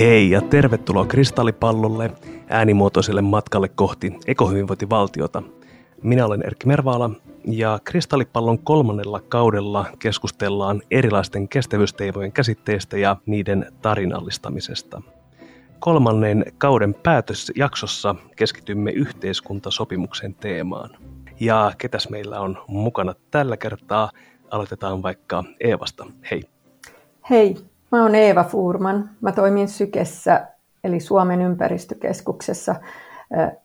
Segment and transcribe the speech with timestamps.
[0.00, 2.10] Hei ja tervetuloa Kristallipallolle
[2.48, 5.42] äänimuotoiselle matkalle kohti ekohyvinvointivaltiota.
[6.02, 7.10] Minä olen Erkki Mervaala
[7.44, 15.02] ja Kristallipallon kolmannella kaudella keskustellaan erilaisten kestävyysteemojen käsitteistä ja niiden tarinallistamisesta.
[15.78, 20.90] Kolmannen kauden päätösjaksossa keskitymme yhteiskuntasopimuksen teemaan.
[21.40, 24.10] Ja ketäs meillä on mukana tällä kertaa?
[24.50, 26.06] Aloitetaan vaikka Eevasta.
[26.30, 26.42] Hei.
[27.30, 27.56] Hei,
[27.92, 29.10] Mä oon Eeva Fuurman.
[29.20, 30.46] Mä toimin Sykessä,
[30.84, 32.74] eli Suomen ympäristökeskuksessa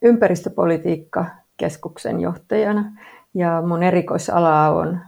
[0.02, 2.92] ympäristöpolitiikkakeskuksen johtajana.
[3.34, 5.00] Ja mun erikoisala on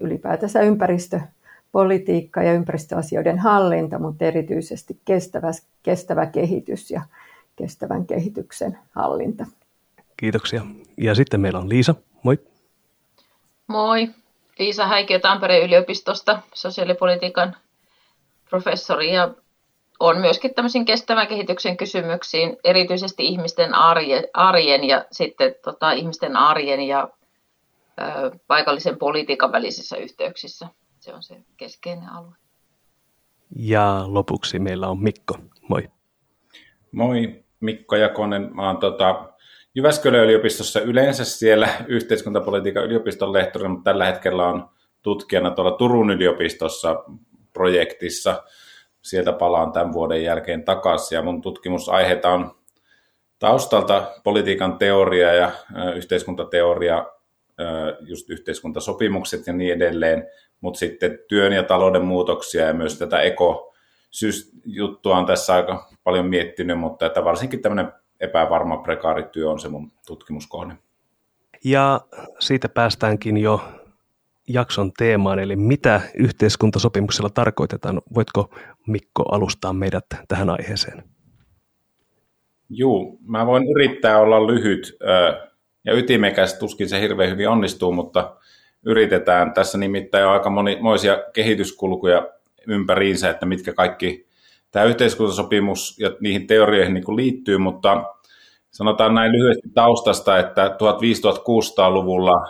[0.00, 5.50] ylipäätänsä ympäristöpolitiikka ja ympäristöasioiden hallinta, mutta erityisesti kestävä,
[5.82, 7.02] kestävä kehitys ja
[7.56, 9.46] kestävän kehityksen hallinta.
[10.16, 10.62] Kiitoksia.
[10.96, 11.94] Ja sitten meillä on Liisa.
[12.22, 12.38] Moi.
[13.66, 14.08] Moi.
[14.58, 17.56] Liisa Häikiö Tampereen yliopistosta, sosiaalipolitiikan
[18.50, 19.34] professori ja
[20.00, 26.80] on myöskin tämmöisiin kestävän kehityksen kysymyksiin, erityisesti ihmisten arjen, arjen ja sitten tota, ihmisten arjen
[26.80, 27.08] ja
[28.00, 30.68] ö, paikallisen politiikan välisissä yhteyksissä.
[31.00, 32.34] Se on se keskeinen alue.
[33.56, 35.38] Ja lopuksi meillä on Mikko.
[35.68, 35.88] Moi.
[36.92, 38.56] Moi, Mikko Jakonen.
[38.56, 39.30] Mä oon tota,
[39.74, 44.68] Jyväskylän yliopistossa yleensä siellä yhteiskuntapolitiikan yliopiston lehtori, mutta tällä hetkellä on
[45.02, 47.04] tutkijana tuolla Turun yliopistossa
[47.52, 48.42] projektissa.
[49.02, 52.54] Sieltä palaan tämän vuoden jälkeen takaisin ja mun tutkimusaiheita on
[53.38, 55.50] taustalta politiikan teoria ja
[55.96, 57.06] yhteiskuntateoria,
[58.00, 60.26] just yhteiskuntasopimukset ja niin edelleen,
[60.60, 63.74] mutta sitten työn ja talouden muutoksia ja myös tätä eko
[64.64, 69.92] juttua on tässä aika paljon miettinyt, mutta että varsinkin tämmöinen epävarma prekaarityö on se mun
[70.06, 70.74] tutkimuskohde.
[71.64, 72.00] Ja
[72.38, 73.60] siitä päästäänkin jo
[74.52, 78.00] jakson teemaan, eli mitä yhteiskuntasopimuksella tarkoitetaan.
[78.14, 78.54] Voitko
[78.86, 81.04] Mikko alustaa meidät tähän aiheeseen?
[82.68, 84.96] Juu, mä voin yrittää olla lyhyt
[85.84, 88.36] ja ytimekäs, tuskin se hirveän hyvin onnistuu, mutta
[88.86, 89.52] yritetään.
[89.52, 92.28] Tässä nimittäin on aika monimoisia kehityskulkuja
[92.66, 94.28] ympäriinsä, että mitkä kaikki
[94.70, 98.04] tämä yhteiskuntasopimus ja niihin teorioihin niin liittyy, mutta
[98.70, 102.48] sanotaan näin lyhyesti taustasta, että 1500-1600-luvulla,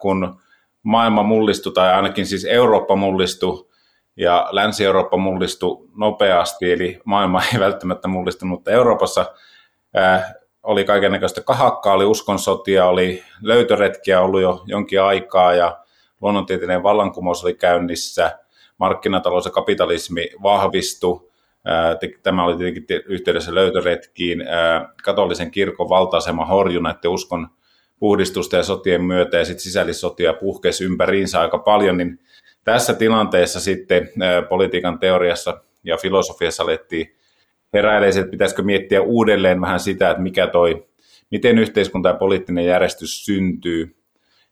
[0.00, 0.40] kun
[0.86, 3.68] maailma mullistui, tai ainakin siis Eurooppa mullistui,
[4.16, 9.26] ja Länsi-Eurooppa mullistui nopeasti, eli maailma ei välttämättä mullistunut, mutta Euroopassa
[9.96, 15.78] äh, oli kaikenlaista kahakkaa, oli uskonsotia, oli löytöretkiä ollut jo jonkin aikaa, ja
[16.20, 18.38] luonnontieteellinen vallankumous oli käynnissä,
[18.78, 21.26] markkinatalous ja kapitalismi vahvistui,
[22.22, 24.44] Tämä oli tietenkin yhteydessä löytöretkiin.
[25.04, 27.48] Katolisen kirkon valta-asema horjui näiden uskon
[27.98, 32.18] puhdistusta ja sotien myötä ja sitten sisällissotia puhkesi ympäriinsä aika paljon, niin
[32.64, 34.08] tässä tilanteessa sitten
[34.48, 37.16] politiikan teoriassa ja filosofiassa alettiin
[37.72, 40.86] heräilee, että pitäisikö miettiä uudelleen vähän sitä, että mikä toi,
[41.30, 43.96] miten yhteiskunta ja poliittinen järjestys syntyy.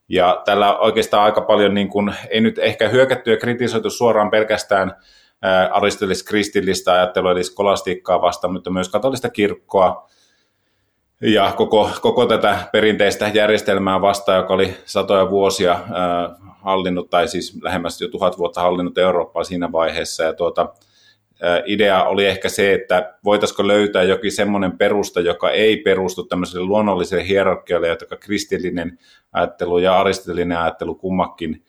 [0.09, 4.93] Ja tällä oikeastaan aika paljon, niin kuin, ei nyt ehkä hyökätty ja kritisoitu suoraan pelkästään
[5.71, 10.09] aristotelis-kristillistä ajattelua, eli skolastiikkaa vastaan, mutta myös katolista kirkkoa,
[11.21, 17.63] ja koko, koko tätä perinteistä järjestelmää vastaan, joka oli satoja vuosia äh, hallinnut, tai siis
[17.63, 20.25] lähemmäs jo tuhat vuotta hallinnut Eurooppaa siinä vaiheessa.
[20.25, 20.69] Ja tuota,
[21.45, 26.67] äh, idea oli ehkä se, että voitaisiko löytää jokin semmoinen perusta, joka ei perustu tämmöiselle
[26.67, 28.99] luonnolliselle hierarkialle, joka kristillinen
[29.33, 31.65] ajattelu ja aristotelinen ajattelu kummakin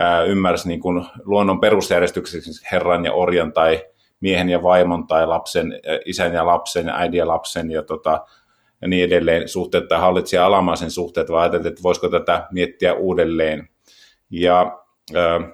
[0.00, 3.84] äh, ymmärsi niin kuin luonnon perusjärjestykseksi herran ja orjan tai
[4.20, 8.24] miehen ja vaimon tai lapsen, isän ja lapsen, äidin ja lapsen ja tota,
[8.84, 13.68] ja niin edelleen suhteet tai hallitsija alamaisen suhteet, vaan ajateltiin, että voisiko tätä miettiä uudelleen.
[14.30, 14.78] Ja
[15.16, 15.50] äh,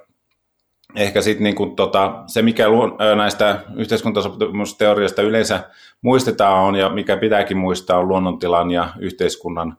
[0.95, 5.63] ehkä sitten niin tota, se, mikä luon, näistä yhteiskuntasopimusteoriasta yleensä
[6.01, 9.77] muistetaan on, ja mikä pitääkin muistaa, on luonnontilan ja yhteiskunnan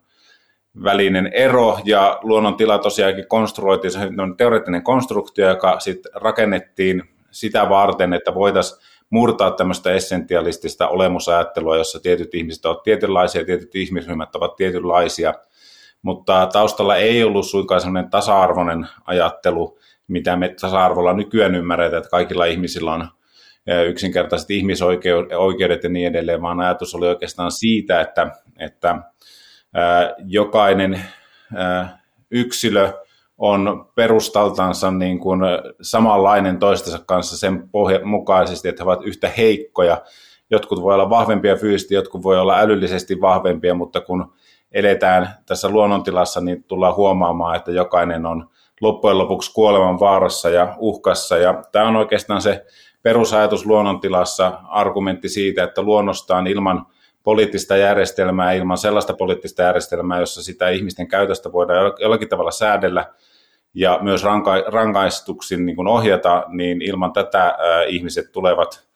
[0.84, 8.12] välinen ero, ja luonnontila tosiaankin konstruoitiin, se on teoreettinen konstruktio, joka sitten rakennettiin sitä varten,
[8.12, 8.80] että voitaisiin
[9.12, 15.34] murtaa tämmöistä essentialistista olemusajattelua, jossa tietyt ihmiset ovat tietynlaisia, tietyt ihmisryhmät ovat tietynlaisia,
[16.02, 19.78] mutta taustalla ei ollut suinkaan sellainen tasa-arvoinen ajattelu,
[20.08, 23.08] mitä me tasa-arvolla nykyään ymmärretään, että kaikilla ihmisillä on
[23.88, 28.96] yksinkertaiset ihmisoikeudet ja niin edelleen, vaan ajatus oli oikeastaan siitä, että, että
[30.26, 31.04] jokainen
[32.30, 32.92] yksilö
[33.42, 35.40] on perustaltansa niin kuin
[35.80, 40.02] samanlainen toistensa kanssa sen pohjan mukaisesti, että he ovat yhtä heikkoja.
[40.50, 44.32] Jotkut voi olla vahvempia fyysisesti, jotkut voi olla älyllisesti vahvempia, mutta kun
[44.72, 48.48] eletään tässä luonnontilassa, niin tullaan huomaamaan, että jokainen on
[48.80, 51.36] loppujen lopuksi kuoleman vaarassa ja uhkassa.
[51.36, 52.64] Ja tämä on oikeastaan se
[53.02, 56.86] perusajatus luonnontilassa, argumentti siitä, että luonnostaan ilman
[57.22, 63.06] poliittista järjestelmää, ilman sellaista poliittista järjestelmää, jossa sitä ihmisten käytöstä voidaan jollakin tavalla säädellä
[63.74, 68.88] ja myös ranka- rangaistuksin niin ohjata, niin ilman tätä ää, ihmiset tulevat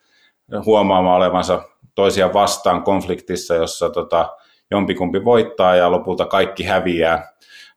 [0.64, 1.62] huomaamaan olevansa
[1.94, 4.36] toisia vastaan konfliktissa, jossa tota,
[4.70, 7.32] jompikumpi voittaa ja lopulta kaikki häviää.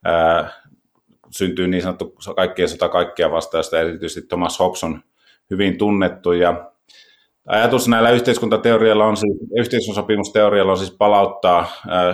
[0.05, 0.49] Ää,
[1.29, 5.01] syntyy niin sanottu kaikkien sota kaikkia vastaan, josta erityisesti Thomas Hobbes on
[5.49, 6.31] hyvin tunnettu.
[6.31, 6.71] Ja
[7.45, 11.67] ajatus näillä yhteiskuntateorialla on siis, yhteiskuntasopimusteorialla on siis palauttaa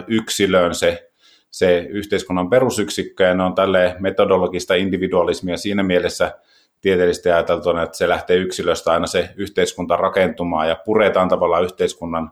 [0.07, 1.11] yksilöön se,
[1.55, 6.39] se yhteiskunnan perusyksikkö, ja ne on tälle metodologista individualismia siinä mielessä
[6.81, 12.31] tieteellisesti ajateltuna, että se lähtee yksilöstä aina se yhteiskunta rakentumaan ja puretaan tavallaan yhteiskunnan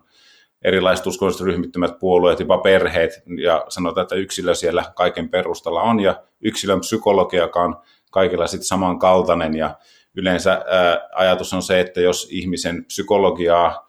[0.64, 6.24] erilaiset uskonnolliset ryhmittymät, puolueet, jopa perheet, ja sanotaan, että yksilö siellä kaiken perustalla on, ja
[6.42, 7.76] yksilön psykologiakaan
[8.12, 9.76] kaikilla sitten samankaltainen, ja
[10.16, 13.83] yleensä ää, ajatus on se, että jos ihmisen psykologiaa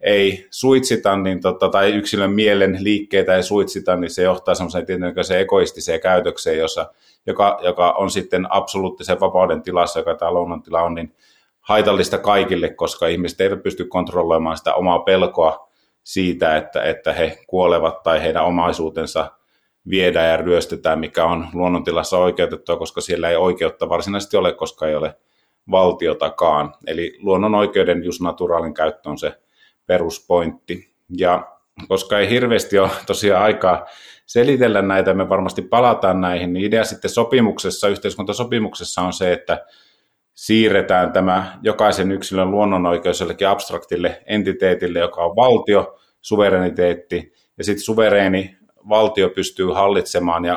[0.00, 5.40] ei suitsita, niin tota, tai yksilön mielen liikkeitä ei suitsita, niin se johtaa semmoiseen tietynlaiseen
[5.40, 6.92] egoistiseen käytökseen, jossa,
[7.26, 11.14] joka, joka on sitten absoluuttisen vapauden tilassa, joka tämä luonnontila on, niin
[11.60, 15.70] haitallista kaikille, koska ihmiset eivät pysty kontrolloimaan sitä omaa pelkoa
[16.02, 19.30] siitä, että, että he kuolevat tai heidän omaisuutensa
[19.90, 24.94] viedään ja ryöstetään, mikä on luonnontilassa oikeutettua, koska siellä ei oikeutta varsinaisesti ole, koska ei
[24.94, 25.14] ole
[25.70, 26.74] valtiotakaan.
[26.86, 29.32] Eli luonnon oikeuden just naturaalin käyttö on se
[29.90, 30.94] peruspointti.
[31.18, 31.56] Ja
[31.88, 33.86] koska ei hirveästi ole tosiaan aikaa
[34.26, 39.66] selitellä näitä, me varmasti palataan näihin, niin idea sitten sopimuksessa, yhteiskuntasopimuksessa on se, että
[40.34, 48.56] siirretään tämä jokaisen yksilön luonnonoikeus jollekin abstraktille entiteetille, joka on valtio, suvereniteetti, ja sitten suvereeni
[48.88, 50.54] valtio pystyy hallitsemaan ja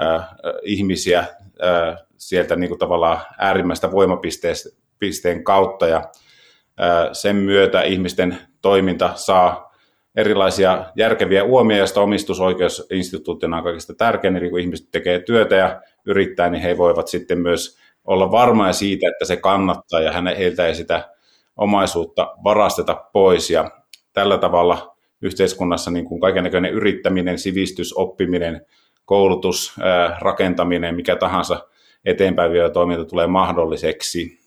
[0.00, 0.28] äh,
[0.62, 9.12] ihmisiä äh, sieltä niin kuin tavallaan äärimmäistä voimapisteen kautta, ja äh, sen myötä ihmisten toiminta
[9.14, 9.74] saa
[10.16, 16.50] erilaisia järkeviä uomia, joista omistusoikeusinstituuttina on kaikista tärkein, eli kun ihmiset tekee työtä ja yrittää,
[16.50, 21.08] niin he voivat sitten myös olla varmoja siitä, että se kannattaa ja heiltä ei sitä
[21.56, 23.50] omaisuutta varasteta pois.
[23.50, 23.70] Ja
[24.12, 28.66] tällä tavalla yhteiskunnassa niin kuin kaikennäköinen yrittäminen, sivistys, oppiminen,
[29.04, 29.74] koulutus,
[30.20, 31.68] rakentaminen, mikä tahansa
[32.04, 34.39] eteenpäin vielä toiminta tulee mahdolliseksi.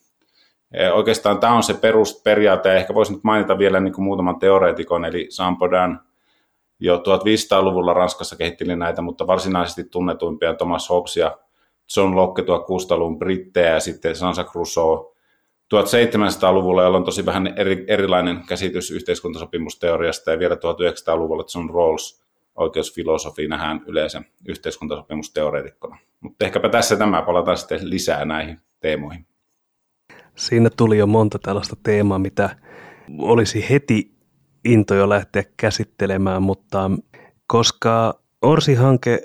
[0.94, 5.06] Oikeastaan tämä on se perusperiaate, ja ehkä voisin nyt mainita vielä niin kuin muutaman teoreetikon,
[5.06, 6.00] eli Sampodan
[6.80, 11.38] jo 1500-luvulla Ranskassa kehitteli näitä, mutta varsinaisesti tunnetuimpia Thomas Hobbes ja
[11.98, 15.14] John Locke 1600-luvun brittejä ja sitten Sansa Crusoe
[15.76, 22.24] 1700-luvulla, jolla on tosi vähän eri, erilainen käsitys yhteiskuntasopimusteoriasta ja vielä 1900-luvulla John Rawls
[22.56, 25.98] oikeusfilosofi nähdään yleensä yhteiskuntasopimusteoreetikkona.
[26.22, 29.26] Mutta ehkäpä tässä tämä, palataan sitten lisää näihin teemoihin.
[30.36, 32.58] Siinä tuli jo monta tällaista teemaa, mitä
[33.18, 34.14] olisi heti
[34.66, 36.92] into jo lähteä käsittelemään, mutta
[37.48, 39.22] koska Orsi-hanke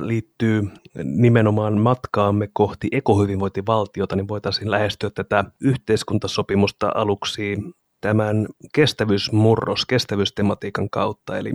[0.00, 0.62] liittyy
[1.04, 7.56] nimenomaan matkaamme kohti ekohyvinvointivaltiota, niin voitaisiin lähestyä tätä yhteiskuntasopimusta aluksi
[8.00, 11.38] tämän kestävyysmurros, kestävyystematiikan kautta.
[11.38, 11.54] Eli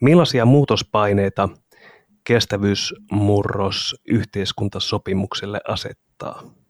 [0.00, 1.48] millaisia muutospaineita
[2.24, 6.61] kestävyysmurros yhteiskuntasopimukselle asettaa?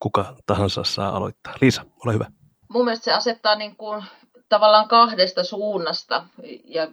[0.00, 1.54] Kuka tahansa saa aloittaa.
[1.60, 2.26] Liisa, ole hyvä.
[2.68, 4.04] Mun mielestä se asettaa niin kuin
[4.48, 6.26] tavallaan kahdesta suunnasta
[6.64, 6.88] ja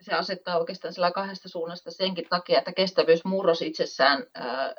[0.00, 4.74] se asettaa oikeastaan sillä kahdesta suunnasta senkin takia, että kestävyysmurros itsessään ää,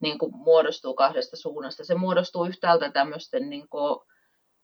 [0.00, 1.84] niin kuin muodostuu kahdesta suunnasta.
[1.84, 4.00] Se muodostuu yhtäältä tämmöisten niin kuin,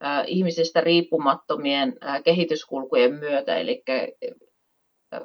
[0.00, 3.82] ää, ihmisistä riippumattomien ää, kehityskulkujen myötä, eli
[5.12, 5.20] ää,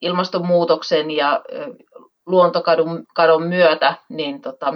[0.00, 1.68] ilmastonmuutoksen ja ää,
[2.26, 4.74] luontokadon kadon myötä, niin tota,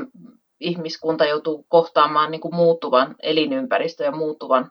[0.61, 4.71] ihmiskunta joutuu kohtaamaan niin kuin muuttuvan elinympäristön ja muuttuvan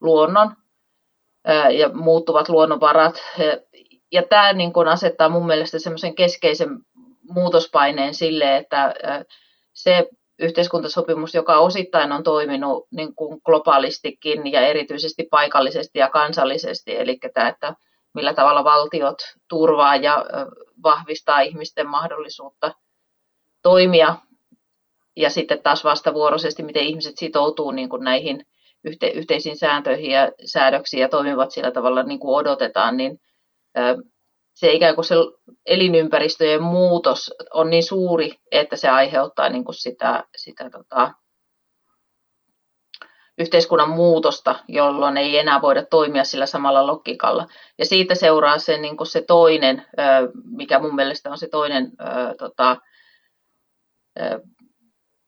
[0.00, 0.56] luonnon
[1.78, 3.22] ja muuttuvat luonnonvarat.
[4.12, 6.68] Ja tämä niin kuin asettaa mun mielestä semmoisen keskeisen
[7.30, 8.94] muutospaineen sille, että
[9.72, 17.18] se yhteiskuntasopimus, joka osittain on toiminut niin kuin globaalistikin ja erityisesti paikallisesti ja kansallisesti, eli
[17.34, 17.74] tämä, että
[18.14, 19.18] millä tavalla valtiot
[19.48, 20.24] turvaa ja
[20.82, 22.74] vahvistaa ihmisten mahdollisuutta
[23.62, 24.16] toimia
[25.16, 28.46] ja sitten taas vastavuoroisesti, miten ihmiset sitoutuu niin kuin näihin
[28.84, 33.20] yhte, yhteisiin sääntöihin ja säädöksiin ja toimivat sillä tavalla niin kuin odotetaan, niin
[34.54, 35.14] se ikään kuin se
[35.66, 41.10] elinympäristöjen muutos on niin suuri, että se aiheuttaa niin kuin sitä, sitä tota,
[43.38, 47.46] yhteiskunnan muutosta, jolloin ei enää voida toimia sillä samalla logiikalla.
[47.78, 49.86] Ja siitä seuraa se, niin kuin se toinen,
[50.44, 51.92] mikä mun mielestä on se toinen
[52.38, 52.76] tota,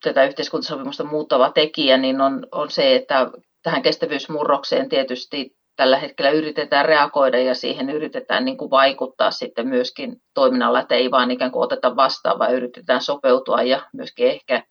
[0.02, 3.30] tätä yhteiskuntasopimusta muuttava tekijä, niin on, on se, että
[3.62, 10.16] tähän kestävyysmurrokseen tietysti tällä hetkellä yritetään reagoida ja siihen yritetään niin kuin vaikuttaa sitten myöskin
[10.34, 14.62] toiminnalla, että ei vaan ikään kuin oteta vastaan, vaan yritetään sopeutua ja myöskin ehkä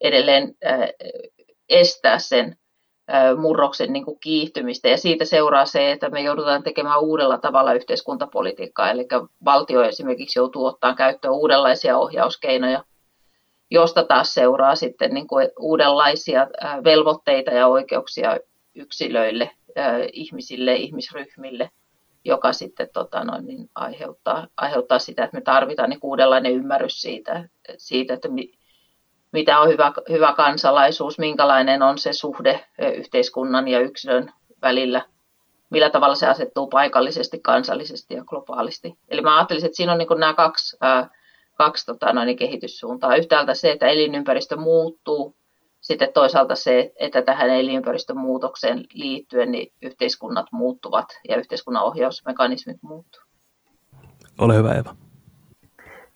[0.00, 0.54] edelleen
[1.68, 2.56] estää sen
[3.36, 4.88] murroksen niin kuin kiihtymistä.
[4.88, 8.90] Ja siitä seuraa se, että me joudutaan tekemään uudella tavalla yhteiskuntapolitiikkaa.
[8.90, 9.06] Eli
[9.44, 12.84] valtio esimerkiksi joutuu ottamaan käyttöön uudenlaisia ohjauskeinoja,
[13.70, 16.46] josta taas seuraa sitten niin kuin uudenlaisia
[16.84, 18.38] velvoitteita ja oikeuksia
[18.74, 19.50] yksilöille,
[20.12, 21.70] ihmisille, ihmisryhmille,
[22.24, 27.48] joka sitten tota noin, niin aiheuttaa, aiheuttaa sitä, että me tarvitaan niin uudenlainen ymmärrys siitä,
[27.78, 28.52] siitä että mi,
[29.32, 32.64] mitä on hyvä, hyvä kansalaisuus, minkälainen on se suhde
[32.96, 35.02] yhteiskunnan ja yksilön välillä,
[35.70, 38.98] millä tavalla se asettuu paikallisesti, kansallisesti ja globaalisti.
[39.08, 41.10] Eli mä ajattelisin, että siinä on niin nämä kaksi, ää,
[41.54, 43.16] kaksi tota, noin, kehityssuuntaa.
[43.16, 45.36] Yhtäältä se, että elinympäristö muuttuu,
[45.80, 53.26] sitten toisaalta se, että tähän elinympäristön muutokseen liittyen niin yhteiskunnat muuttuvat ja yhteiskunnan ohjausmekanismit muuttuvat.
[54.38, 54.96] Ole hyvä Eva.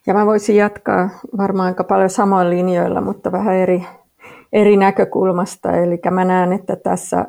[0.07, 3.87] Ja mä voisin jatkaa varmaan aika paljon samoin linjoilla, mutta vähän eri,
[4.53, 5.73] eri näkökulmasta.
[5.73, 7.25] Eli mä näen, että tässä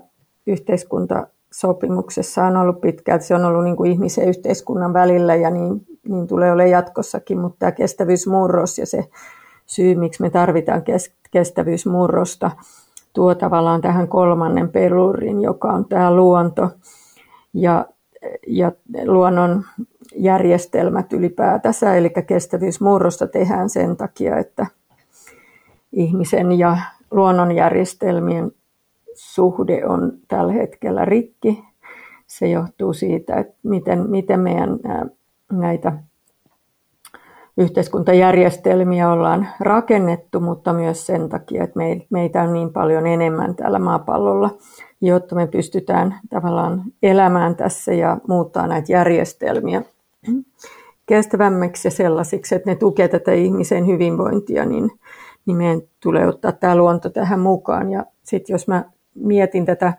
[1.49, 5.81] yhteiskuntasopimuksessa on ollut pitkälti, se on ollut niin kuin ihmisen ja yhteiskunnan välillä ja niin,
[6.07, 9.09] niin tulee olemaan jatkossakin, mutta tämä kestävyysmurros ja se
[9.65, 10.83] syy, miksi me tarvitaan
[11.31, 12.51] kestävyysmurrosta,
[13.13, 16.69] tuo tavallaan tähän kolmannen pelurin, joka on tämä luonto
[17.53, 17.85] ja,
[18.47, 18.71] ja
[19.05, 19.63] luonnon
[20.15, 24.67] järjestelmät ylipäätänsä, eli kestävyysmurrosta tehdään sen takia, että
[25.91, 26.77] ihmisen ja
[27.11, 28.51] luonnonjärjestelmien
[29.19, 31.63] suhde on tällä hetkellä rikki.
[32.27, 34.79] Se johtuu siitä, että miten, miten meidän
[35.51, 35.93] näitä
[37.57, 44.49] yhteiskuntajärjestelmiä ollaan rakennettu, mutta myös sen takia, että meitä on niin paljon enemmän täällä maapallolla,
[45.01, 49.83] jotta me pystytään tavallaan elämään tässä ja muuttaa näitä järjestelmiä
[51.05, 54.91] kestävämmiksi ja sellaisiksi, että ne tukevat tätä ihmisen hyvinvointia, niin,
[55.45, 57.91] niin meidän tulee ottaa tämä luonto tähän mukaan.
[57.91, 58.85] Ja sitten jos mä
[59.15, 59.93] mietin tätä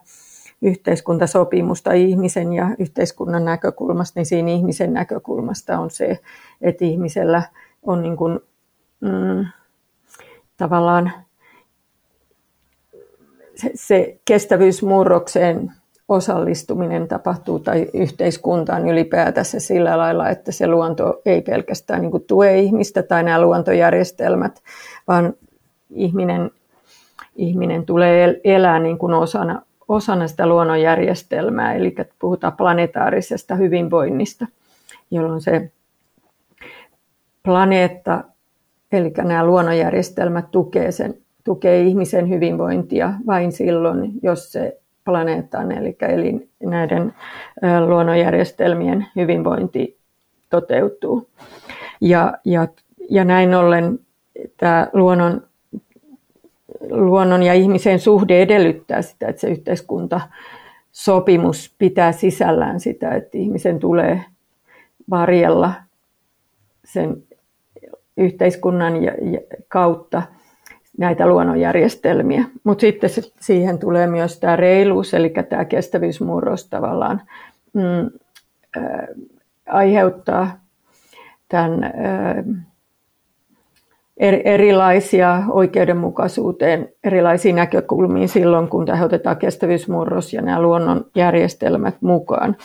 [0.63, 6.19] yhteiskuntasopimusta ihmisen ja yhteiskunnan näkökulmasta, niin siinä ihmisen näkökulmasta on se,
[6.61, 7.43] että ihmisellä
[7.83, 8.41] on niin kuin,
[9.01, 9.47] mm,
[10.57, 11.13] tavallaan
[13.55, 15.73] se, se kestävyysmurrokseen
[16.09, 23.03] osallistuminen tapahtuu tai yhteiskuntaan ylipäätänsä sillä lailla, että se luonto ei pelkästään niin tue ihmistä
[23.03, 24.63] tai nämä luontojärjestelmät,
[25.09, 25.35] vaan
[25.91, 26.51] ihminen,
[27.41, 34.47] ihminen tulee elää niin kuin osana, osana sitä luonnonjärjestelmää, eli puhutaan planetaarisesta hyvinvoinnista,
[35.11, 35.71] jolloin se
[37.43, 38.25] planeetta,
[38.93, 46.49] eli nämä luonnonjärjestelmät tukee, sen, tukee ihmisen hyvinvointia vain silloin, jos se planeetan, eli, eli
[46.65, 47.15] näiden
[47.87, 49.99] luonnonjärjestelmien hyvinvointi
[50.51, 51.29] toteutuu.
[52.01, 52.69] Ja, ja,
[53.11, 53.99] ja näin ollen
[54.57, 55.43] tämä luonnon,
[56.91, 60.21] luonnon ja ihmisen suhde edellyttää sitä, että se yhteiskunta
[60.93, 64.25] sopimus pitää sisällään sitä, että ihmisen tulee
[65.11, 65.75] varjella
[66.85, 67.23] sen
[68.17, 68.95] yhteiskunnan
[69.69, 70.23] kautta–
[71.01, 72.45] näitä luonnonjärjestelmiä.
[72.65, 73.11] Mutta sitten
[73.41, 77.23] siihen tulee myös tämä reiluus, eli tämä kestävyysmurros tavallaan
[77.73, 78.11] mm,
[78.77, 78.85] äh,
[79.69, 80.61] aiheuttaa
[81.49, 82.45] tämän äh,
[84.21, 92.57] erilaisia oikeudenmukaisuuteen, erilaisiin näkökulmiin silloin, kun tähän otetaan kestävyysmurros ja nämä luonnonjärjestelmät mukaan.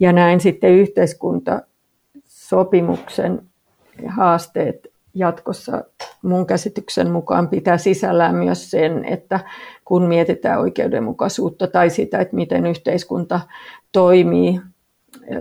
[0.00, 3.42] Ja näin sitten yhteiskuntasopimuksen
[4.06, 5.84] haasteet jatkossa
[6.22, 9.40] mun käsityksen mukaan pitää sisällään myös sen, että
[9.84, 13.40] kun mietitään oikeudenmukaisuutta tai sitä, että miten yhteiskunta
[13.92, 14.60] toimii,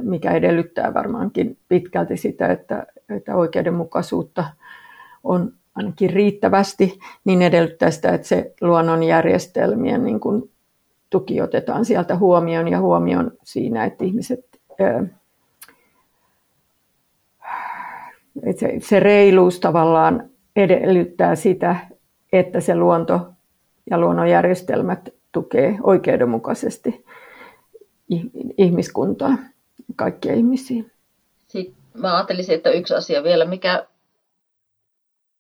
[0.02, 4.46] mikä edellyttää varmaankin pitkälti sitä, että, että oikeudenmukaisuutta
[5.24, 10.52] on ainakin riittävästi, niin edellyttää sitä, että se luonnonjärjestelmien niin kuin
[11.10, 14.46] tuki otetaan sieltä huomioon ja huomioon siinä, että ihmiset
[18.44, 21.76] että se, se reiluus tavallaan edellyttää sitä,
[22.34, 23.20] että se luonto
[23.90, 27.06] ja luonnonjärjestelmät tukee oikeudenmukaisesti
[28.58, 29.38] ihmiskuntaa,
[29.96, 30.84] kaikkia ihmisiä.
[31.48, 33.86] Sitten mä ajattelisin, että yksi asia vielä, mikä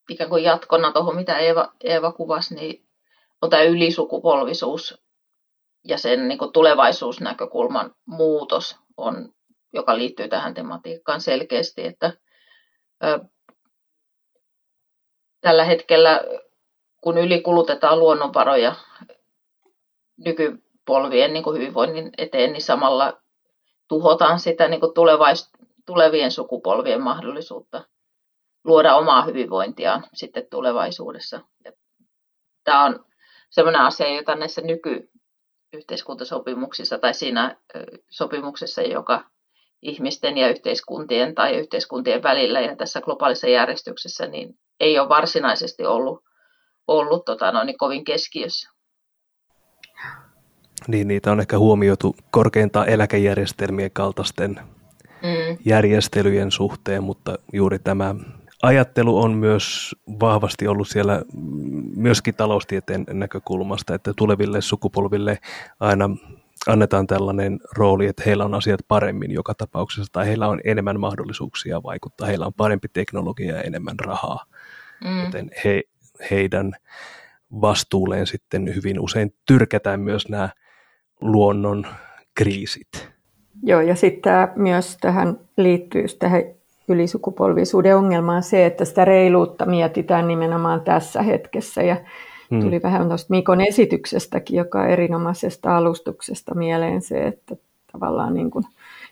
[0.10, 2.86] ikään kuin jatkona tuohon, mitä Eeva, Eeva kuvasi, niin
[3.42, 5.04] on tämä ylisukupolvisuus
[5.84, 9.34] ja sen niin kuin tulevaisuusnäkökulman muutos, on,
[9.74, 12.14] joka liittyy tähän tematiikkaan selkeästi, että
[15.42, 16.22] tällä hetkellä,
[17.02, 18.76] kun ylikulutetaan luonnonvaroja
[20.18, 23.22] nykypolvien niin kuin hyvinvoinnin eteen, niin samalla
[23.88, 25.52] tuhotaan sitä niin kuin tulevais,
[25.86, 27.84] tulevien sukupolvien mahdollisuutta
[28.64, 31.42] luoda omaa hyvinvointiaan sitten tulevaisuudessa.
[32.64, 33.06] Tämä on
[33.50, 37.58] sellainen asia, jota näissä nykyyhteiskuntasopimuksissa tai siinä
[38.10, 39.24] sopimuksessa, joka
[39.82, 46.24] ihmisten ja yhteiskuntien tai yhteiskuntien välillä ja tässä globaalissa järjestyksessä, niin ei ole varsinaisesti ollut,
[46.88, 48.70] ollut tota, noin, niin kovin keskiössä.
[50.88, 54.60] Niin, niitä on ehkä huomioitu korkeintaan eläkejärjestelmien kaltaisten
[55.24, 55.58] mm.
[55.66, 58.16] järjestelyjen suhteen, mutta juuri tämä
[58.64, 61.22] ajattelu on myös vahvasti ollut siellä
[61.96, 65.38] myöskin taloustieteen näkökulmasta, että tuleville sukupolville
[65.80, 66.10] aina
[66.68, 71.84] annetaan tällainen rooli, että heillä on asiat paremmin joka tapauksessa, tai heillä on enemmän mahdollisuuksia
[71.84, 74.46] vaikuttaa, heillä on parempi teknologia ja enemmän rahaa,
[75.04, 75.24] mm.
[75.24, 75.84] joten he,
[76.32, 76.74] heidän
[77.62, 80.50] vastuulleen sitten hyvin usein tyrkätään myös nämä
[81.22, 81.88] luonnon
[82.36, 83.10] kriisit.
[83.64, 86.44] Joo, ja sitten myös tähän liittyy tähän
[86.88, 91.84] ylisukupolvisuuden ongelmaan se, että sitä reiluutta mietitään nimenomaan tässä hetkessä.
[91.84, 91.98] Ja
[92.52, 92.62] hmm.
[92.62, 97.56] tuli vähän tuosta Mikon esityksestäkin, joka on erinomaisesta alustuksesta mieleen se, että
[97.92, 98.66] tavallaan niin kuin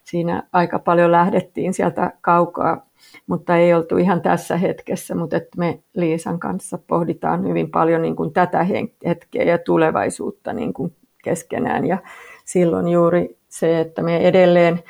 [0.04, 2.86] siinä aika paljon lähdettiin sieltä kaukaa,
[3.28, 8.16] mutta ei oltu ihan tässä hetkessä, mutta että me Liisan kanssa pohditaan hyvin paljon niin
[8.16, 8.66] kuin tätä
[9.06, 11.88] hetkeä ja tulevaisuutta niin kuin keskenään.
[11.88, 11.98] Ja
[12.46, 14.84] silloin juuri se, että me edelleen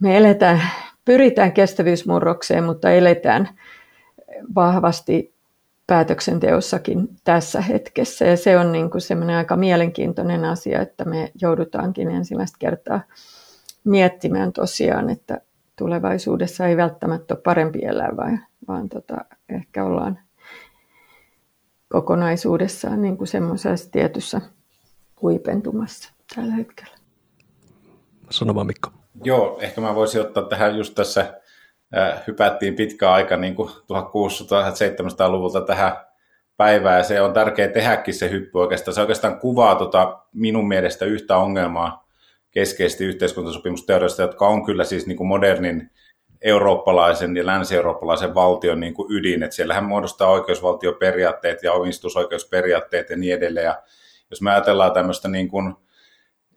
[0.00, 0.62] me eletään,
[1.04, 3.48] pyritään kestävyysmurrokseen, mutta eletään
[4.54, 5.34] vahvasti
[5.86, 8.24] päätöksenteossakin tässä hetkessä.
[8.24, 13.00] Ja se on niin kuin semmoinen aika mielenkiintoinen asia, että me joudutaankin ensimmäistä kertaa
[13.84, 15.40] miettimään tosiaan, että
[15.76, 19.16] tulevaisuudessa ei välttämättä ole parempi elää, vaan, vaan tota,
[19.48, 20.18] ehkä ollaan
[21.88, 24.40] kokonaisuudessaan niin kuin semmoisessa tietyssä
[25.22, 26.96] huipentumassa tällä hetkellä.
[28.30, 29.01] Sano vaan Mikko.
[29.24, 31.40] Joo, ehkä mä voisin ottaa tähän just tässä,
[31.96, 35.96] äh, hypättiin pitkä aika niin kuin 1600-1700-luvulta tähän
[36.56, 38.94] päivään, ja se on tärkeää tehdäkin se hyppy oikeastaan.
[38.94, 42.08] Se oikeastaan kuvaa tota, minun mielestä yhtä ongelmaa
[42.50, 45.90] keskeisesti yhteiskuntasopimusteoriasta, jotka on kyllä siis niin kuin modernin
[46.40, 49.42] eurooppalaisen ja länsi-eurooppalaisen valtion niin kuin ydin.
[49.42, 53.66] että siellähän muodostaa oikeusvaltioperiaatteet ja omistusoikeusperiaatteet ja niin edelleen.
[53.66, 53.82] Ja
[54.30, 55.74] jos me ajatellaan tämmöistä niin kuin,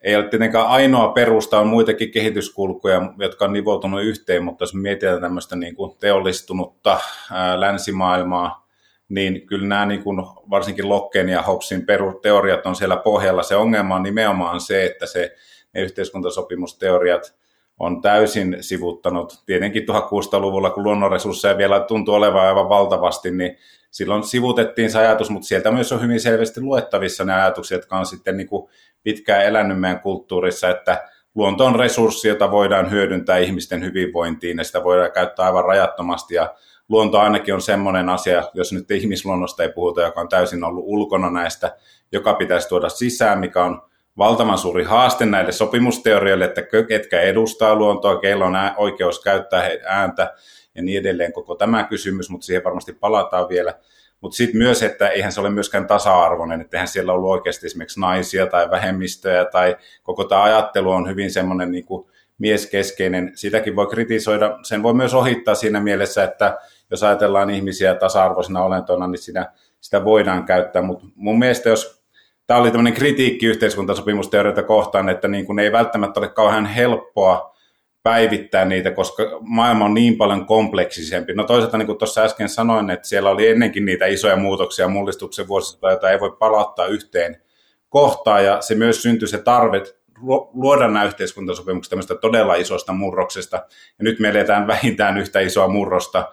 [0.05, 5.21] ei ole tietenkään ainoa perusta, on muitakin kehityskulkuja, jotka on nivoutunut yhteen, mutta jos mietitään
[5.21, 6.99] tämmöistä niin kuin teollistunutta
[7.31, 8.67] ää, länsimaailmaa,
[9.09, 10.17] niin kyllä nämä niin kuin
[10.49, 11.85] varsinkin Locken ja Hobbesin
[12.21, 13.43] teoriat on siellä pohjalla.
[13.43, 15.35] Se ongelma on nimenomaan se, että se,
[15.73, 17.35] ne yhteiskuntasopimusteoriat
[17.79, 19.43] on täysin sivuttanut.
[19.45, 23.57] Tietenkin 1600-luvulla, kun luonnonresursseja vielä tuntuu olevan aivan valtavasti, niin
[23.91, 28.05] silloin sivutettiin se ajatus, mutta sieltä myös on hyvin selvästi luettavissa ne ajatukset, jotka on
[28.05, 28.69] sitten niin kuin
[29.03, 34.83] pitkään elänyt meidän kulttuurissa, että luonto on resurssi, jota voidaan hyödyntää ihmisten hyvinvointiin ja sitä
[34.83, 36.55] voidaan käyttää aivan rajattomasti ja
[36.89, 41.29] luonto ainakin on semmoinen asia, jos nyt ihmisluonnosta ei puhuta, joka on täysin ollut ulkona
[41.29, 41.77] näistä,
[42.11, 43.81] joka pitäisi tuoda sisään, mikä on
[44.17, 50.34] valtavan suuri haaste näille sopimusteorioille, että ketkä edustaa luontoa, keillä on oikeus käyttää ääntä
[50.75, 53.73] ja niin edelleen koko tämä kysymys, mutta siihen varmasti palataan vielä.
[54.21, 57.99] Mutta sitten myös, että eihän se ole myöskään tasa-arvoinen, että eihän siellä ollut oikeasti esimerkiksi
[57.99, 61.86] naisia tai vähemmistöjä tai koko tämä ajattelu on hyvin semmoinen niin
[62.38, 63.32] mieskeskeinen.
[63.36, 66.58] Sitäkin voi kritisoida, sen voi myös ohittaa siinä mielessä, että
[66.91, 69.51] jos ajatellaan ihmisiä tasa-arvoisina olentoina, niin sitä,
[69.82, 70.82] sitä voidaan käyttää.
[70.82, 71.94] Mutta mun mielestä jos
[72.47, 77.55] tämä oli tämmöinen kritiikki yhteiskuntasopimusteorioita kohtaan, että niin kuin ei välttämättä ole kauhean helppoa
[78.03, 81.34] päivittää niitä, koska maailma on niin paljon kompleksisempi.
[81.34, 85.47] No toisaalta, niin kuin tuossa äsken sanoin, että siellä oli ennenkin niitä isoja muutoksia mullistuksen
[85.47, 87.41] vuosista, joita ei voi palauttaa yhteen
[87.89, 89.84] kohtaan, ja se myös syntyi se tarve
[90.53, 93.58] luoda nämä yhteiskuntasopimukset tämmöistä todella isosta murroksesta,
[93.99, 96.31] ja nyt me eletään vähintään yhtä isoa murrosta,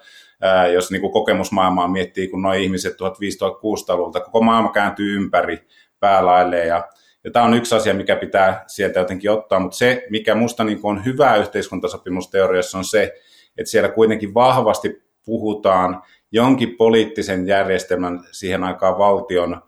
[0.73, 5.59] jos niin kuin kokemusmaailmaa miettii, kun nuo ihmiset 1500-1600-luvulta, koko maailma kääntyy ympäri
[6.03, 6.89] päälailleen, ja
[7.25, 10.81] ja tämä on yksi asia, mikä pitää sieltä jotenkin ottaa, mutta se, mikä minusta niin
[10.83, 13.15] on hyvää yhteiskuntasopimusteoriassa, on se,
[13.59, 19.63] että siellä kuitenkin vahvasti puhutaan jonkin poliittisen järjestelmän siihen aikaan valtion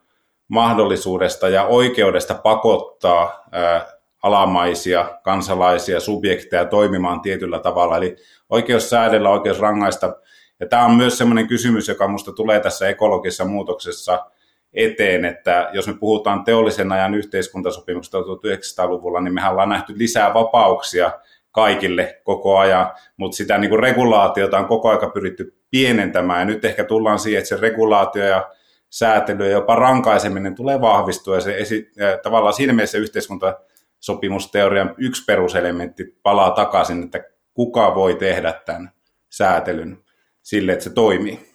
[0.49, 3.87] mahdollisuudesta ja oikeudesta pakottaa ää,
[4.23, 7.97] alamaisia kansalaisia, subjekteja toimimaan tietyllä tavalla.
[7.97, 8.17] Eli
[8.49, 10.17] oikeus säädellä, oikeus rangaista.
[10.61, 14.27] Ja tämä on myös sellainen kysymys, joka minusta tulee tässä ekologisessa muutoksessa
[14.75, 21.11] eteen, että jos me puhutaan teollisen ajan yhteiskuntasopimuksesta 1900-luvulla, niin mehän ollaan nähty lisää vapauksia
[21.51, 26.41] kaikille koko ajan, mutta sitä niin kuin regulaatiota on koko ajan pyritty pienentämään.
[26.41, 28.51] Ja nyt ehkä tullaan siihen, että se regulaatio ja
[28.91, 31.35] säätely ja jopa rankaiseminen tulee vahvistua.
[31.35, 38.15] Ja se esi- ja tavallaan siinä mielessä yhteiskuntasopimusteorian yksi peruselementti palaa takaisin, että kuka voi
[38.15, 38.91] tehdä tämän
[39.31, 39.99] säätelyn
[40.43, 41.54] sille, että se toimii.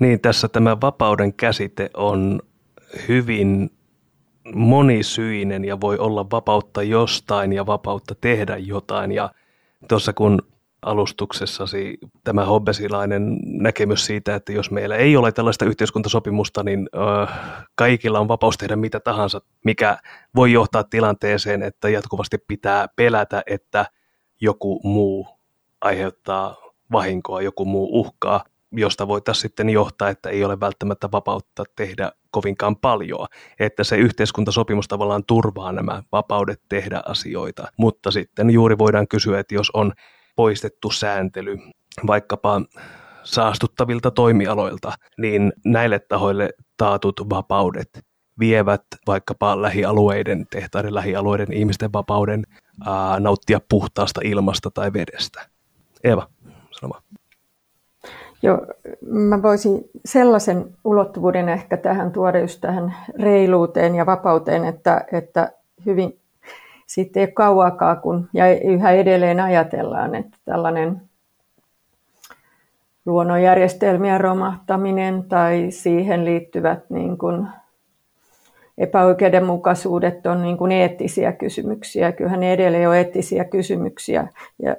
[0.00, 2.40] Niin, tässä tämä vapauden käsite on
[3.08, 3.70] hyvin
[4.54, 9.12] monisyinen ja voi olla vapautta jostain ja vapautta tehdä jotain.
[9.12, 9.30] Ja
[9.88, 10.42] tuossa kun
[10.82, 16.98] alustuksessasi tämä hobbesilainen näkemys siitä, että jos meillä ei ole tällaista yhteiskuntasopimusta, niin ö,
[17.74, 19.98] kaikilla on vapaus tehdä mitä tahansa, mikä
[20.34, 23.86] voi johtaa tilanteeseen, että jatkuvasti pitää pelätä, että
[24.40, 25.28] joku muu
[25.80, 26.56] aiheuttaa
[26.92, 32.76] vahinkoa, joku muu uhkaa, josta voitaisiin sitten johtaa, että ei ole välttämättä vapautta tehdä kovinkaan
[32.76, 33.26] paljon,
[33.60, 39.54] että se yhteiskuntasopimus tavallaan turvaa nämä vapaudet tehdä asioita, mutta sitten juuri voidaan kysyä, että
[39.54, 39.92] jos on
[40.36, 41.58] poistettu sääntely
[42.06, 42.62] vaikkapa
[43.22, 48.04] saastuttavilta toimialoilta, niin näille tahoille taatut vapaudet
[48.38, 52.44] vievät vaikkapa lähialueiden, tehtaiden lähialueiden ihmisten vapauden
[52.86, 55.48] ää, nauttia puhtaasta ilmasta tai vedestä.
[56.04, 56.28] Eva,
[58.42, 58.66] Joo,
[59.06, 65.52] mä voisin sellaisen ulottuvuuden ehkä tähän tuoda just tähän reiluuteen ja vapauteen, että, että
[65.86, 66.18] hyvin
[66.86, 71.02] sitten ei ole kauakaan, kun ja yhä edelleen ajatellaan, että tällainen
[73.06, 77.48] luonnonjärjestelmien romahtaminen tai siihen liittyvät niin kuin
[78.78, 82.12] epäoikeudenmukaisuudet on niin kuin eettisiä kysymyksiä.
[82.12, 84.28] Kyllähän ne edelleen on eettisiä kysymyksiä,
[84.62, 84.76] ja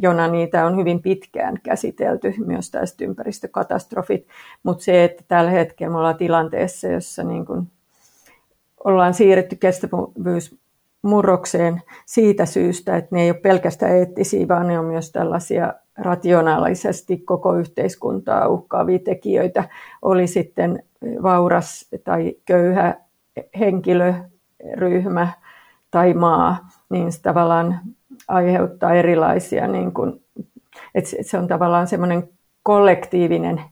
[0.00, 4.26] jona niitä on hyvin pitkään käsitelty, myös tästä ympäristökatastrofit.
[4.62, 7.66] Mutta se, että tällä hetkellä me ollaan tilanteessa, jossa niin kuin
[8.84, 15.12] ollaan siirretty kestävyysmurrokseen siitä syystä, että ne ei ole pelkästään eettisiä, vaan ne on myös
[15.12, 19.68] tällaisia rationaalisesti koko yhteiskuntaa uhkaavia tekijöitä,
[20.02, 20.82] oli sitten
[21.22, 22.94] vauras tai köyhä
[23.58, 25.28] henkilöryhmä
[25.90, 27.80] tai maa, niin tavallaan
[28.28, 30.24] aiheuttaa erilaisia, niin kuin,
[30.94, 32.28] että se on tavallaan semmoinen
[32.62, 33.62] kollektiivinen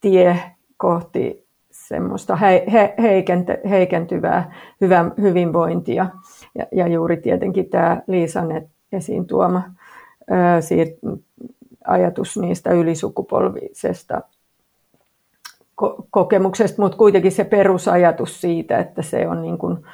[0.00, 0.38] tie
[0.76, 2.94] kohti semmoista he, he,
[3.70, 6.06] heikentyvää hyvä, hyvinvointia.
[6.54, 8.48] Ja, ja juuri tietenkin tämä Liisan
[8.92, 9.62] esiin tuoma
[10.30, 10.88] ää, siir,
[11.86, 14.20] ajatus niistä ylisukupolvisesta
[16.10, 19.86] kokemuksesta, mutta kuitenkin se perusajatus siitä, että se on niin kuin,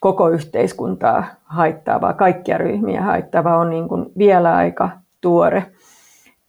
[0.00, 5.66] koko yhteiskuntaa haittaavaa, kaikkia ryhmiä haittaavaa, on niin kuin vielä aika tuore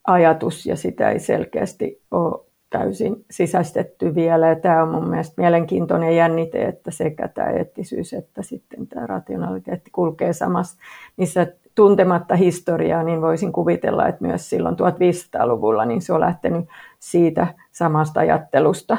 [0.08, 4.48] ajatus ja sitä ei selkeästi ole täysin sisäistetty vielä.
[4.48, 9.92] Ja tämä on mun mielestä mielenkiintoinen jännite, että sekä tämä eettisyys että sitten tämä rationaliteetti
[9.92, 10.78] kulkee samassa.
[11.18, 16.66] Missä tuntematta historiaa, niin voisin kuvitella, että myös silloin 1500-luvulla niin se on lähtenyt
[17.00, 18.98] siitä samasta ajattelusta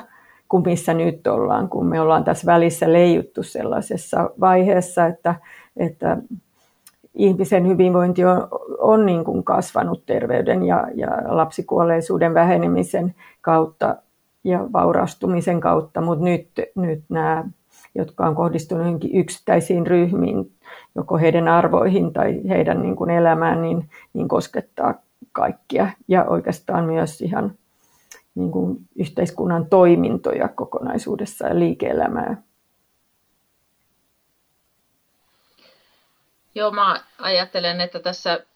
[0.52, 5.34] kuin missä nyt ollaan, kun me ollaan tässä välissä leijuttu sellaisessa vaiheessa, että,
[5.76, 6.16] että
[7.14, 13.96] ihmisen hyvinvointi on, on niin kuin kasvanut terveyden ja, ja lapsikuolleisuuden vähenemisen kautta
[14.44, 17.44] ja vaurastumisen kautta, mutta nyt, nyt nämä,
[17.94, 20.52] jotka on kohdistunut yksittäisiin ryhmiin,
[20.94, 24.94] joko heidän arvoihin tai heidän niin kuin elämään, niin, niin koskettaa
[25.32, 25.88] kaikkia.
[26.08, 27.52] Ja oikeastaan myös ihan
[28.34, 32.42] niin kuin yhteiskunnan toimintoja kokonaisuudessa ja liike-elämää.
[36.54, 38.46] Joo, mä ajattelen, että tässä,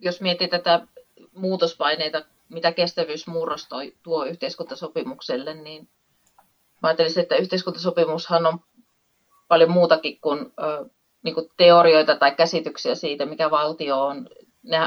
[0.00, 0.86] jos miettii tätä
[1.34, 5.88] muutospaineita, mitä kestävyysmurros toi, tuo yhteiskuntasopimukselle, niin
[6.82, 8.58] mä ajattelisin, että yhteiskuntasopimushan on
[9.48, 10.88] paljon muutakin kuin, ö,
[11.22, 14.28] niin kuin teorioita tai käsityksiä siitä, mikä valtio on.
[14.62, 14.78] Ne,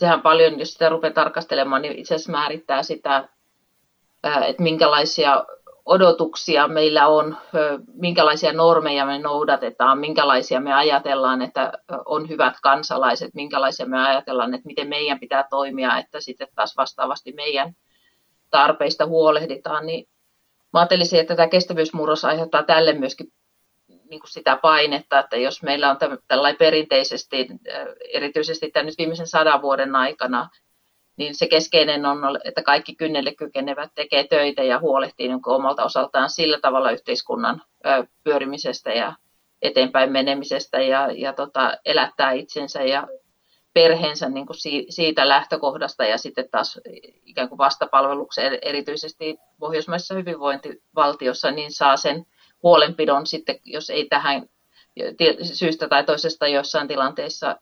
[0.00, 3.28] sehän paljon, jos sitä rupeaa tarkastelemaan, niin itse asiassa määrittää sitä,
[4.46, 5.44] että minkälaisia
[5.86, 7.36] odotuksia meillä on,
[7.92, 11.72] minkälaisia normeja me noudatetaan, minkälaisia me ajatellaan, että
[12.04, 17.32] on hyvät kansalaiset, minkälaisia me ajatellaan, että miten meidän pitää toimia, että sitten taas vastaavasti
[17.32, 17.72] meidän
[18.50, 20.08] tarpeista huolehditaan, niin
[20.72, 23.32] mä ajattelisin, että tämä kestävyysmurros aiheuttaa tälle myöskin
[24.10, 25.96] niin kuin sitä painetta, että jos meillä on
[26.28, 27.48] tällainen perinteisesti,
[28.14, 30.48] erityisesti tämän nyt viimeisen sadan vuoden aikana,
[31.16, 36.30] niin se keskeinen on, että kaikki kynnelle kykenevät tekee töitä ja huolehtii niin omalta osaltaan
[36.30, 37.62] sillä tavalla yhteiskunnan
[38.24, 39.12] pyörimisestä ja
[39.62, 43.08] eteenpäin menemisestä ja, ja tota, elättää itsensä ja
[43.74, 44.56] perheensä niin kuin
[44.88, 46.80] siitä lähtökohdasta ja sitten taas
[47.24, 52.26] ikään kuin vastapalvelukseen erityisesti pohjoismaisessa hyvinvointivaltiossa niin saa sen
[52.62, 54.48] huolenpidon sitten, jos ei tähän
[55.42, 57.56] syystä tai toisesta jossain tilanteessa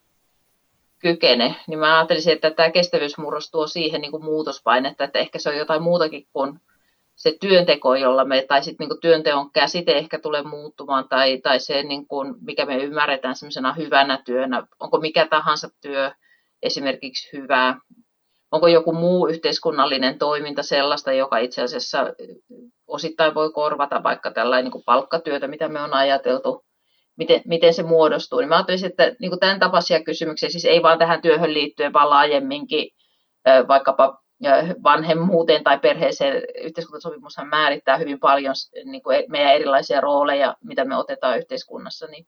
[0.98, 5.48] kykene, niin mä ajattelisin, että tämä kestävyysmurros tuo siihen niin kuin muutospainetta, että ehkä se
[5.48, 6.60] on jotain muutakin kuin
[7.18, 11.82] se työnteko, jolla me, tai sitten niin työnteon käsite ehkä tulee muuttumaan, tai, tai se,
[11.82, 16.12] niin kuin, mikä me ymmärretään semmoisena hyvänä työnä, onko mikä tahansa työ
[16.62, 17.80] esimerkiksi hyvää,
[18.50, 22.06] onko joku muu yhteiskunnallinen toiminta sellaista, joka itse asiassa
[22.86, 26.64] osittain voi korvata vaikka tällainen niin palkkatyötä, mitä me on ajateltu,
[27.16, 28.38] miten, miten se muodostuu.
[28.38, 31.92] Niin mä ajattelisin, että niin kuin tämän tapaisia kysymyksiä, siis ei vaan tähän työhön liittyen,
[31.92, 32.90] vaan laajemminkin
[33.68, 34.18] vaikkapa
[34.82, 41.38] vanhemmuuteen tai perheeseen yhteiskuntasopimushan määrittää hyvin paljon niin kuin meidän erilaisia rooleja, mitä me otetaan
[41.38, 42.26] yhteiskunnassa, niin,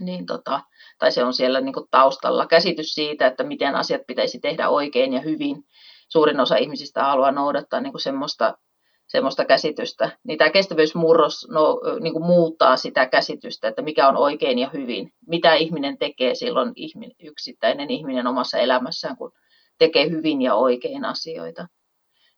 [0.00, 0.60] niin tota,
[0.98, 5.12] tai se on siellä niin kuin taustalla käsitys siitä, että miten asiat pitäisi tehdä oikein
[5.12, 5.64] ja hyvin.
[6.08, 8.58] Suurin osa ihmisistä haluaa noudattaa niin kuin semmoista,
[9.06, 10.10] semmoista käsitystä.
[10.24, 15.12] Niin tämä kestävyysmurros no, niin kuin muuttaa sitä käsitystä, että mikä on oikein ja hyvin.
[15.26, 19.32] Mitä ihminen tekee silloin ihminen, yksittäinen ihminen omassa elämässään, kun
[19.78, 21.68] tekee hyvin ja oikein asioita,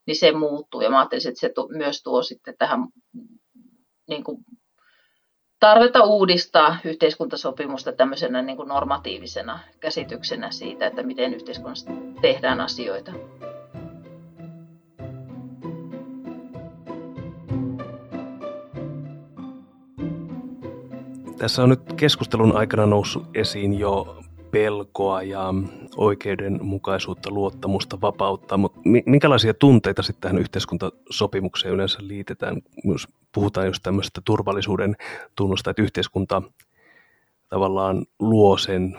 [0.06, 0.80] niin se muuttuu.
[0.80, 2.80] Ja mä ajattelisin, että se myös tuo sitten tähän
[4.08, 4.44] niin kuin
[5.60, 11.90] tarvetta uudistaa yhteiskuntasopimusta tämmöisenä niin kuin normatiivisena käsityksenä siitä, että miten yhteiskunnassa
[12.20, 13.12] tehdään asioita.
[21.38, 24.18] Tässä on nyt keskustelun aikana noussut esiin jo
[24.50, 25.54] pelkoa ja
[25.96, 34.20] oikeudenmukaisuutta, luottamusta, vapautta, mutta minkälaisia tunteita sitten tähän yhteiskuntasopimukseen yleensä liitetään, jos puhutaan just tämmöisestä
[34.24, 34.96] turvallisuuden
[35.36, 36.42] tunnusta, että yhteiskunta
[37.48, 38.96] tavallaan luo sen,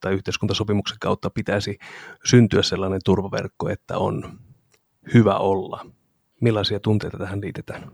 [0.00, 1.78] tai yhteiskuntasopimuksen kautta pitäisi
[2.24, 4.38] syntyä sellainen turvaverkko, että on
[5.14, 5.86] hyvä olla.
[6.40, 7.90] Millaisia tunteita tähän liitetään?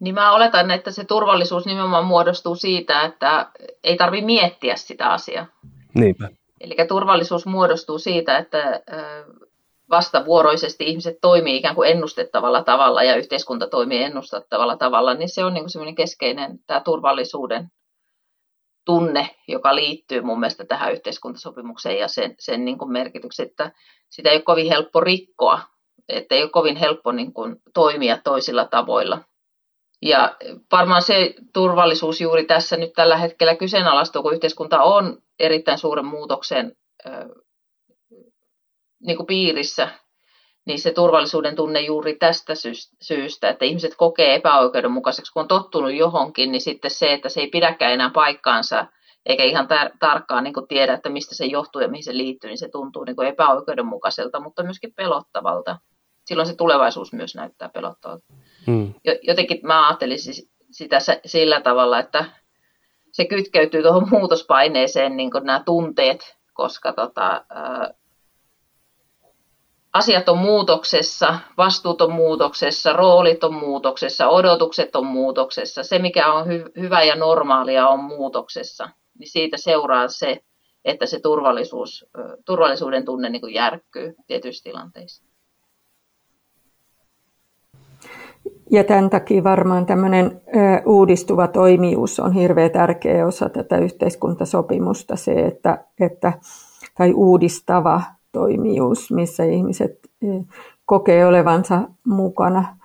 [0.00, 3.50] Niin mä oletan, että se turvallisuus nimenomaan muodostuu siitä, että
[3.84, 5.46] ei tarvi miettiä sitä asiaa.
[5.94, 6.28] Niinpä.
[6.60, 8.80] Eli turvallisuus muodostuu siitä, että
[9.90, 15.54] vastavuoroisesti ihmiset toimii ikään kuin ennustettavalla tavalla ja yhteiskunta toimii ennustettavalla tavalla, niin se on
[15.54, 17.68] niin semmoinen keskeinen tämä turvallisuuden
[18.84, 23.72] tunne, joka liittyy mun mielestä tähän yhteiskuntasopimukseen ja sen, sen niin kuin merkityksen, että
[24.10, 25.60] sitä ei ole kovin helppo rikkoa,
[26.08, 29.18] että ei ole kovin helppo niin kuin toimia toisilla tavoilla.
[30.02, 30.36] Ja
[30.72, 36.76] varmaan se turvallisuus juuri tässä nyt tällä hetkellä kyseenalaistuu, kun yhteiskunta on erittäin suuren muutoksen
[39.02, 39.88] niin kuin piirissä,
[40.64, 42.52] niin se turvallisuuden tunne juuri tästä
[43.02, 47.46] syystä, että ihmiset kokee epäoikeudenmukaiseksi, kun on tottunut johonkin, niin sitten se, että se ei
[47.46, 48.86] pidäkään enää paikkaansa,
[49.26, 52.58] eikä ihan tar- tarkkaan niin tiedä, että mistä se johtuu ja mihin se liittyy, niin
[52.58, 55.78] se tuntuu niin epäoikeudenmukaiselta, mutta myöskin pelottavalta.
[56.26, 58.24] Silloin se tulevaisuus myös näyttää pelottavalta.
[58.66, 58.94] Hmm.
[59.22, 62.24] Jotenkin mä ajattelisin sitä sillä tavalla, että
[63.20, 67.94] se kytkeytyy tuohon muutospaineeseen niin nämä tunteet, koska tota, ää,
[69.92, 75.82] asiat on muutoksessa, vastuut on muutoksessa, roolit on muutoksessa, odotukset on muutoksessa.
[75.82, 78.88] Se, mikä on hy- hyvä ja normaalia, on muutoksessa.
[79.18, 80.40] Niin siitä seuraa se,
[80.84, 82.06] että se turvallisuus,
[82.44, 85.29] turvallisuuden tunne niin kuin järkkyy tietyissä tilanteissa.
[88.70, 90.40] Ja tämän takia varmaan tämmöinen
[90.86, 96.32] uudistuva toimijuus on hirveän tärkeä osa tätä yhteiskuntasopimusta, se, että, että
[96.98, 98.02] tai uudistava
[98.32, 100.10] toimijuus, missä ihmiset
[100.84, 102.76] kokee olevansa mukana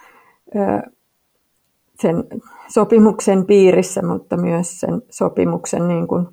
[1.99, 2.23] sen
[2.67, 6.27] sopimuksen piirissä, mutta myös sen sopimuksen niin kuin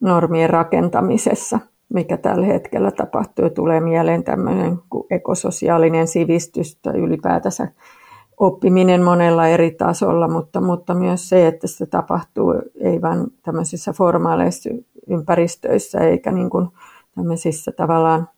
[0.00, 1.60] normien rakentamisessa,
[1.94, 3.50] mikä tällä hetkellä tapahtuu.
[3.50, 4.78] Tulee mieleen tämmöinen
[5.10, 7.68] ekososiaalinen sivistys tai ylipäätänsä
[8.38, 14.70] oppiminen monella eri tasolla, mutta, mutta myös se, että se tapahtuu ei vain tämmöisissä formaaleissa
[15.08, 16.68] ympäristöissä eikä niin kuin
[17.14, 18.28] tämmöisissä tavallaan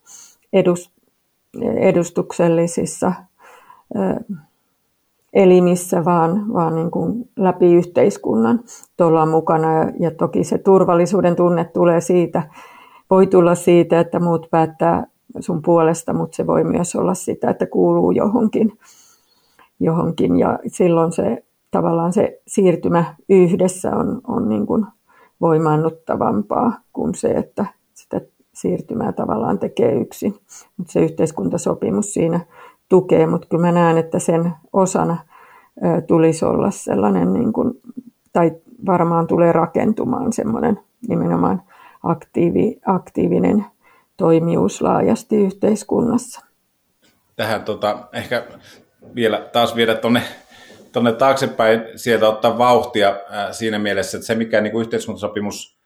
[0.53, 0.91] edust,
[1.77, 3.13] edustuksellisissa
[5.33, 8.61] elimissä, vaan, vaan niin kuin läpi yhteiskunnan
[9.01, 9.75] ollaan mukana.
[9.75, 12.43] Ja, ja toki se turvallisuuden tunne tulee siitä,
[13.11, 15.07] voi tulla siitä, että muut päättää
[15.41, 18.79] sun puolesta, mutta se voi myös olla sitä, että kuuluu johonkin
[19.81, 24.87] johonkin ja silloin se tavallaan se siirtymä yhdessä on, on niin kuin
[25.41, 28.21] voimaannuttavampaa kuin se, että sitä
[28.53, 30.35] siirtymää tavallaan tekee yksin.
[30.77, 32.41] Mutta se yhteiskuntasopimus siinä
[32.89, 35.17] tukee, mutta kyllä mä näen, että sen osana
[36.07, 37.81] tulisi olla sellainen, niin kuin,
[38.33, 38.53] tai
[38.87, 41.63] varmaan tulee rakentumaan semmoinen nimenomaan
[42.03, 43.65] aktiivi, aktiivinen
[44.17, 46.47] toimijuus laajasti yhteiskunnassa.
[47.37, 48.47] Tähän tota, ehkä
[49.15, 50.23] vielä taas viedä tuonne
[50.93, 55.79] tonne taaksepäin sieltä ottaa vauhtia ää, siinä mielessä, että se mikä niin yhteiskuntasopimus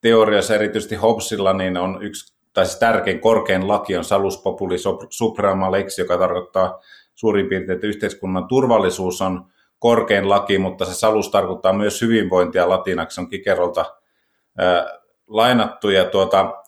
[0.00, 4.76] teoriassa, erityisesti Hobbesilla, niin on yksi, tai siis tärkein korkein laki on salus populi
[5.10, 6.80] suprema lex, joka tarkoittaa
[7.14, 9.44] suurin piirtein, että yhteiskunnan turvallisuus on
[9.78, 12.68] korkein laki, mutta se salus tarkoittaa myös hyvinvointia.
[12.68, 13.84] Latinaksi, on Kikerolta
[14.58, 14.86] ää,
[15.26, 16.63] lainattu, ja tuota,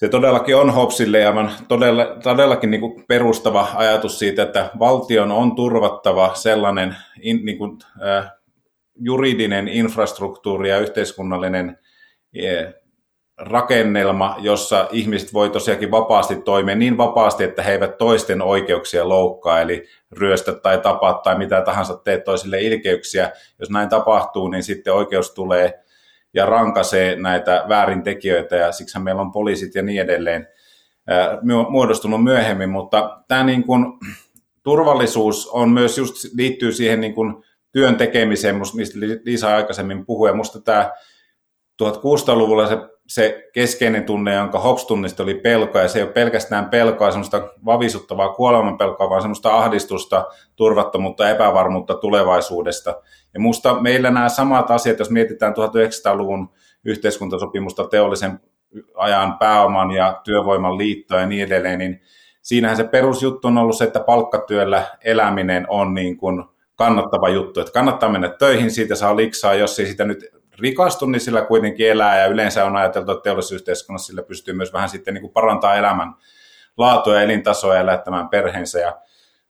[0.00, 5.54] se todellakin on Hobbesille aivan todella, todellakin niin kuin perustava ajatus siitä, että valtion on
[5.54, 8.30] turvattava sellainen in, niin kuin, äh,
[9.00, 11.78] juridinen infrastruktuuri ja yhteiskunnallinen
[12.44, 12.74] äh,
[13.38, 19.60] rakennelma, jossa ihmiset voi tosiaankin vapaasti toimia niin vapaasti, että he eivät toisten oikeuksia loukkaa,
[19.60, 23.32] eli ryöstä tai tapaa tai mitä tahansa teet toisille ilkeyksiä.
[23.58, 25.84] Jos näin tapahtuu, niin sitten oikeus tulee
[26.34, 30.48] ja rankasee näitä väärintekijöitä ja siksi meillä on poliisit ja niin edelleen
[31.68, 33.86] muodostunut myöhemmin, mutta tämä niin kuin,
[34.62, 40.32] turvallisuus on myös just liittyy siihen niin kuin työn tekemiseen, mistä Liisa aikaisemmin puhui, ja
[40.32, 40.90] minusta tämä
[41.82, 46.68] 1600-luvulla se, se keskeinen tunne, jonka Hobbes tunnisti, oli pelko, ja se ei ole pelkästään
[46.68, 53.02] pelkoa, semmoista vavisuttavaa kuolemanpelkoa, vaan semmoista ahdistusta, turvattomuutta, epävarmuutta tulevaisuudesta.
[53.34, 56.50] Ja minusta meillä nämä samat asiat, jos mietitään 1900-luvun
[56.84, 58.40] yhteiskuntasopimusta teollisen
[58.94, 62.00] ajan pääoman ja työvoiman liittoa ja niin edelleen, niin
[62.42, 66.44] siinähän se perusjuttu on ollut se, että palkkatyöllä eläminen on niin kuin
[66.76, 70.26] kannattava juttu, että kannattaa mennä töihin, siitä saa liksaa, jos ei sitä nyt
[70.58, 72.18] rikastu, niin sillä kuitenkin elää.
[72.18, 76.14] Ja yleensä on ajateltu, että teollisuusyhteiskunnassa sillä pystyy myös vähän sitten niin kuin parantaa elämän
[76.76, 78.78] laatua ja elintasoa ja elättämään perheensä.
[78.78, 78.98] Ja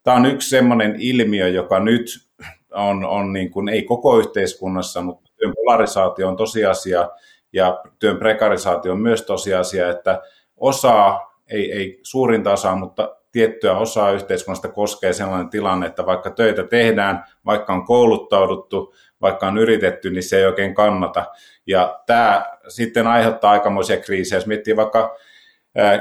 [0.02, 2.29] tämä on yksi semmoinen ilmiö, joka nyt
[2.74, 7.10] on, on niin kuin, ei koko yhteiskunnassa, mutta työn polarisaatio on tosiasia
[7.52, 10.22] ja työn prekarisaatio on myös tosiasia, että
[10.56, 16.62] osaa, ei, ei suurinta osaa, mutta tiettyä osaa yhteiskunnasta koskee sellainen tilanne, että vaikka töitä
[16.62, 21.24] tehdään, vaikka on kouluttauduttu, vaikka on yritetty, niin se ei oikein kannata.
[21.66, 24.36] Ja tämä sitten aiheuttaa aikamoisia kriisejä.
[24.36, 25.16] Jos miettii vaikka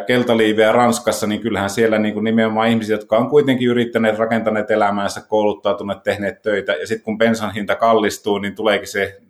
[0.08, 5.22] keltaliiveä Ranskassa, niin kyllähän siellä niin kuin nimenomaan ihmisiä, jotka on kuitenkin yrittäneet, rakentaneet elämäänsä,
[5.28, 9.22] kouluttautuneet, tehneet töitä, ja sitten kun bensan hinta kallistuu, niin tuleekin se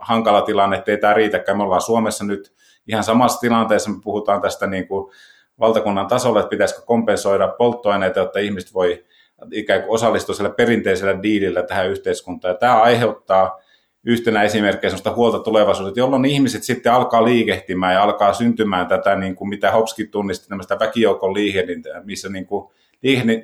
[0.00, 1.58] hankala tilanne, että ei tämä riitäkään.
[1.58, 2.52] Me ollaan Suomessa nyt
[2.88, 5.12] ihan samassa tilanteessa, me puhutaan tästä niin kuin
[5.60, 9.04] valtakunnan tasolla, että pitäisikö kompensoida polttoaineita, jotta ihmiset voi
[9.52, 12.52] ikään kuin osallistua perinteisellä diilillä tähän yhteiskuntaan.
[12.52, 13.60] Ja tämä aiheuttaa
[14.04, 19.36] yhtenä esimerkkinä sellaista huolta tulevaisuudesta, jolloin ihmiset sitten alkaa liikehtimään ja alkaa syntymään tätä, niin
[19.36, 22.70] kuin mitä Hopskin tunnisti, tämmöistä väkijoukon liikehdintää, missä niin kuin,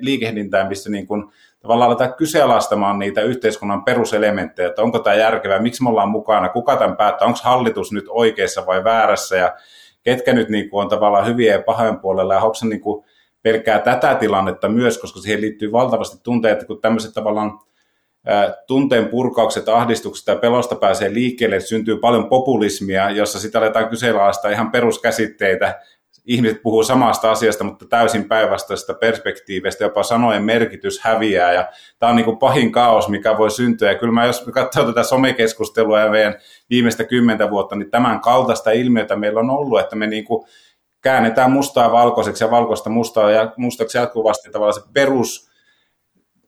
[0.01, 1.25] liikehdintää, missä niin kuin,
[1.59, 6.75] tavallaan aletaan kyseenalaistamaan niitä yhteiskunnan peruselementtejä, että onko tämä järkevää, miksi me ollaan mukana, kuka
[6.75, 9.55] tämän päättää, onko hallitus nyt oikeassa vai väärässä ja
[10.03, 13.05] ketkä nyt niin kuin, on tavallaan hyviä ja pahojen puolella ja Hobson niin kuin,
[13.41, 17.59] pelkää tätä tilannetta myös, koska siihen liittyy valtavasti tunteita, kun tämmöiset tavallaan
[18.67, 24.71] tunteen purkaukset, ahdistukset ja pelosta pääsee liikkeelle, syntyy paljon populismia, jossa sitä aletaan kyseenalaistaa ihan
[24.71, 25.79] peruskäsitteitä.
[26.25, 31.53] Ihmiset puhuu samasta asiasta, mutta täysin päinvastaisesta perspektiivistä, jopa sanojen merkitys häviää.
[31.53, 31.67] Ja
[31.99, 33.91] tämä on niin kuin pahin kaos, mikä voi syntyä.
[33.91, 36.35] Ja kyllä mä, jos katsoo tätä somekeskustelua ja meidän
[36.69, 40.45] viimeistä kymmentä vuotta, niin tämän kaltaista ilmiötä meillä on ollut, että me niin kuin
[41.01, 45.49] käännetään mustaa valkoiseksi ja valkoista mustaa ja mustaksi jatkuvasti tavallaan se perus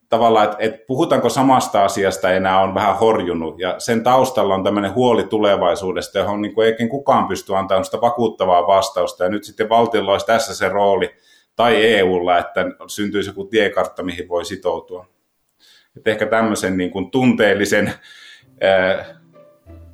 [0.09, 4.95] tavallaan, että, että puhutaanko samasta asiasta enää on vähän horjunut, ja sen taustalla on tämmöinen
[4.95, 9.69] huoli tulevaisuudesta, johon niin kuin ei kukaan pysty antamaan sitä vakuuttavaa vastausta, ja nyt sitten
[9.69, 11.15] valtiolla olisi tässä se rooli,
[11.55, 15.05] tai EUlla, että syntyisi joku tiekartta, mihin voi sitoutua.
[15.97, 17.93] Että ehkä tämmöisen niin kuin tunteellisen
[18.61, 19.05] ää,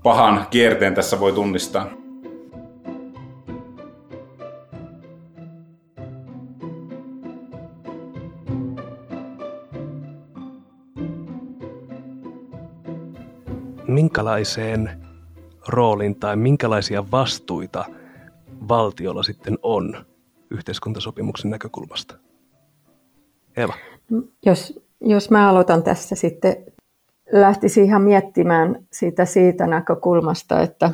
[0.03, 2.04] pahan kierteen tässä voi tunnistaa.
[14.05, 14.89] Minkälaiseen
[15.67, 17.85] roolin tai minkälaisia vastuita
[18.69, 20.05] valtiolla sitten on
[20.49, 22.15] yhteiskuntasopimuksen näkökulmasta?
[23.57, 23.73] Eva.
[24.45, 26.55] Jos, jos mä aloitan tässä sitten,
[27.31, 30.91] lähtisin ihan miettimään sitä siitä näkökulmasta, että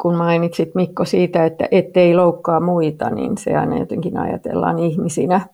[0.00, 5.40] kun mainitsit Mikko siitä, että ettei loukkaa muita, niin se aina jotenkin ajatellaan ihmisinä–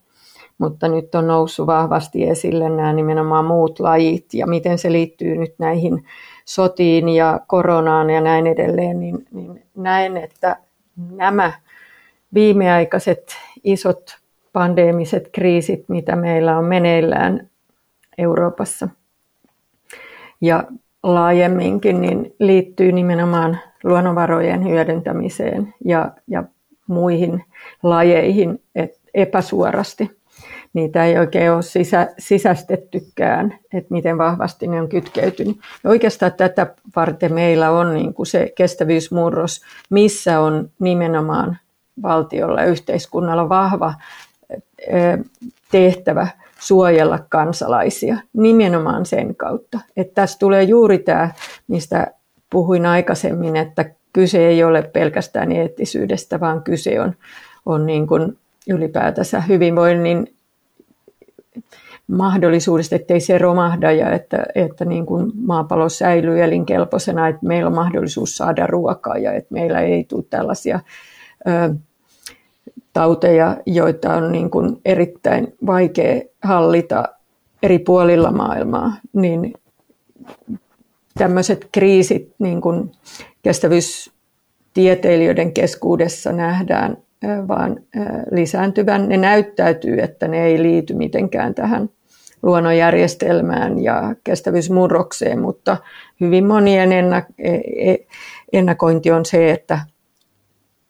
[0.59, 5.55] mutta nyt on noussut vahvasti esille nämä nimenomaan muut lajit ja miten se liittyy nyt
[5.59, 6.05] näihin
[6.45, 10.57] sotiin ja koronaan ja näin edelleen, niin, niin näen, että
[11.11, 11.53] nämä
[12.35, 14.19] viimeaikaiset isot
[14.53, 17.49] pandeemiset kriisit, mitä meillä on meneillään
[18.19, 18.89] Euroopassa
[20.41, 20.65] ja
[21.03, 26.45] laajemminkin, niin liittyy nimenomaan luonnonvarojen hyödyntämiseen ja, ja
[26.87, 27.45] muihin
[27.83, 28.63] lajeihin
[29.15, 30.18] epäsuorasti
[30.79, 35.57] niitä ei oikein ole sisä, sisästettykään, että miten vahvasti ne on kytkeytynyt.
[35.85, 41.59] Ja oikeastaan tätä varten meillä on niin kuin se kestävyysmurros, missä on nimenomaan
[42.03, 43.95] valtiolla ja yhteiskunnalla vahva
[45.70, 46.29] tehtävä
[46.61, 49.81] suojella kansalaisia nimenomaan sen kautta.
[49.97, 51.31] Että tässä tulee juuri tämä,
[51.68, 52.07] mistä
[52.51, 57.14] puhuin aikaisemmin, että kyse ei ole pelkästään eettisyydestä, vaan kyse on,
[57.66, 60.38] on niin kuin ylipäätänsä hyvinvoinnin
[62.07, 67.75] mahdollisuudesta, ettei se romahda ja että, että niin kuin maapallo säilyy elinkelpoisena, että meillä on
[67.75, 70.81] mahdollisuus saada ruokaa ja että meillä ei tule tällaisia
[71.49, 71.75] ö,
[72.93, 77.05] tauteja, joita on niin kuin erittäin vaikea hallita
[77.63, 79.55] eri puolilla maailmaa, niin
[81.19, 82.93] tämmöiset kriisit niin kuin
[83.43, 86.97] kestävyystieteilijöiden keskuudessa nähdään
[87.49, 87.81] vaan
[88.31, 89.09] lisääntyvän.
[89.09, 91.91] Ne näyttäytyy, että ne ei liity mitenkään tähän
[92.43, 95.77] luonnonjärjestelmään ja kestävyysmurrokseen, mutta
[96.21, 97.03] hyvin monien e,
[97.77, 97.97] e,
[98.53, 99.81] ennakointi on se, että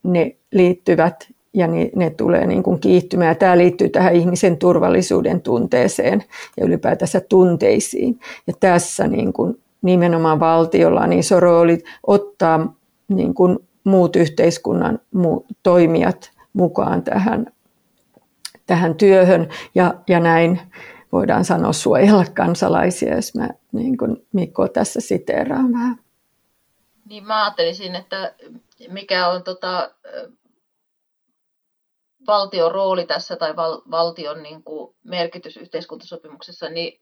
[0.03, 1.67] ne liittyvät ja
[1.97, 3.37] ne tulee niin kuin kiihtymään.
[3.37, 6.25] Tämä liittyy tähän ihmisen turvallisuuden tunteeseen
[6.57, 8.21] ja ylipäätänsä tunteisiin.
[8.47, 12.75] Ja tässä niin kuin nimenomaan valtiolla on iso rooli ottaa
[13.09, 13.59] niin kuin
[13.89, 15.01] muut yhteiskunnan
[15.63, 17.47] toimijat mukaan tähän,
[18.67, 20.61] tähän työhön ja, ja näin
[21.13, 25.99] voidaan sanoa suojella kansalaisia, jos mä niin kuin Mikko tässä siteeraan vähän.
[27.05, 28.35] Niin mä ajattelisin, että
[28.89, 29.91] mikä on tota,
[32.27, 37.01] valtion rooli tässä tai val, valtion niin kuin merkitys yhteiskuntasopimuksessa, niin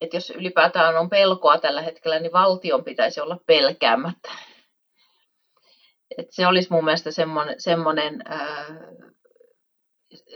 [0.00, 4.28] että jos ylipäätään on pelkoa tällä hetkellä, niin valtion pitäisi olla pelkäämättä.
[6.18, 8.64] Et se olisi mun mielestä semmoinen, semmoinen ää,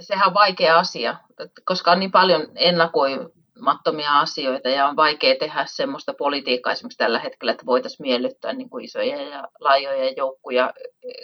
[0.00, 1.16] sehän on vaikea asia,
[1.64, 7.52] koska on niin paljon ennakoimattomia asioita ja on vaikea tehdä semmoista politiikkaa esimerkiksi tällä hetkellä,
[7.52, 10.72] että voitaisiin miellyttää niin kuin isoja ja laajoja joukkoja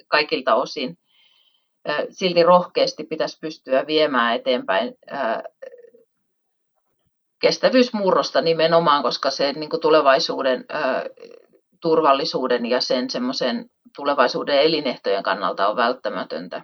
[0.08, 0.98] kaikilta osin.
[2.10, 4.94] Silti rohkeasti pitäisi pystyä viemään eteenpäin
[7.40, 10.64] kestävyysmurrosta nimenomaan, koska se niin kuin tulevaisuuden
[11.80, 16.62] turvallisuuden ja sen semmoisen tulevaisuuden elinehtojen kannalta on välttämätöntä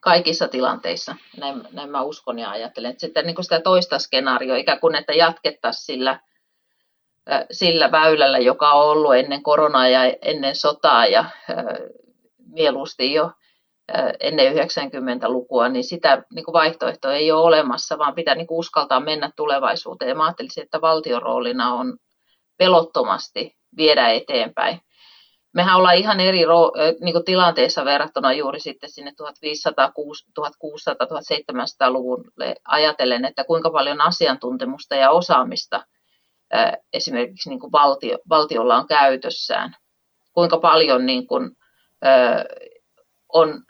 [0.00, 1.16] kaikissa tilanteissa.
[1.36, 2.94] Näin, näin mä uskon ja ajattelen.
[2.98, 6.20] Sitten niin sitä toista skenaarioa, ikään kuin että jatkettaisiin sillä,
[7.50, 11.24] sillä väylällä, joka on ollut ennen koronaa ja ennen sotaa ja
[12.46, 13.30] mieluusti jo
[14.20, 19.00] ennen 90-lukua, niin sitä niin kuin vaihtoehtoa ei ole olemassa, vaan pitää niin kuin uskaltaa
[19.00, 20.08] mennä tulevaisuuteen.
[20.08, 21.96] Ja mä ajattelisin, että valtion roolina on
[22.56, 24.80] pelottomasti viedä eteenpäin.
[25.52, 26.40] Mehän ollaan ihan eri
[27.00, 29.92] niin kuin tilanteessa verrattuna juuri sitten sinne 1500,
[30.34, 35.86] 1600, 1700-luvulle ajatellen, että kuinka paljon asiantuntemusta ja osaamista
[36.92, 39.76] esimerkiksi niin kuin valtio, valtiolla on käytössään.
[40.32, 41.50] Kuinka paljon niin kuin,
[43.28, 43.62] on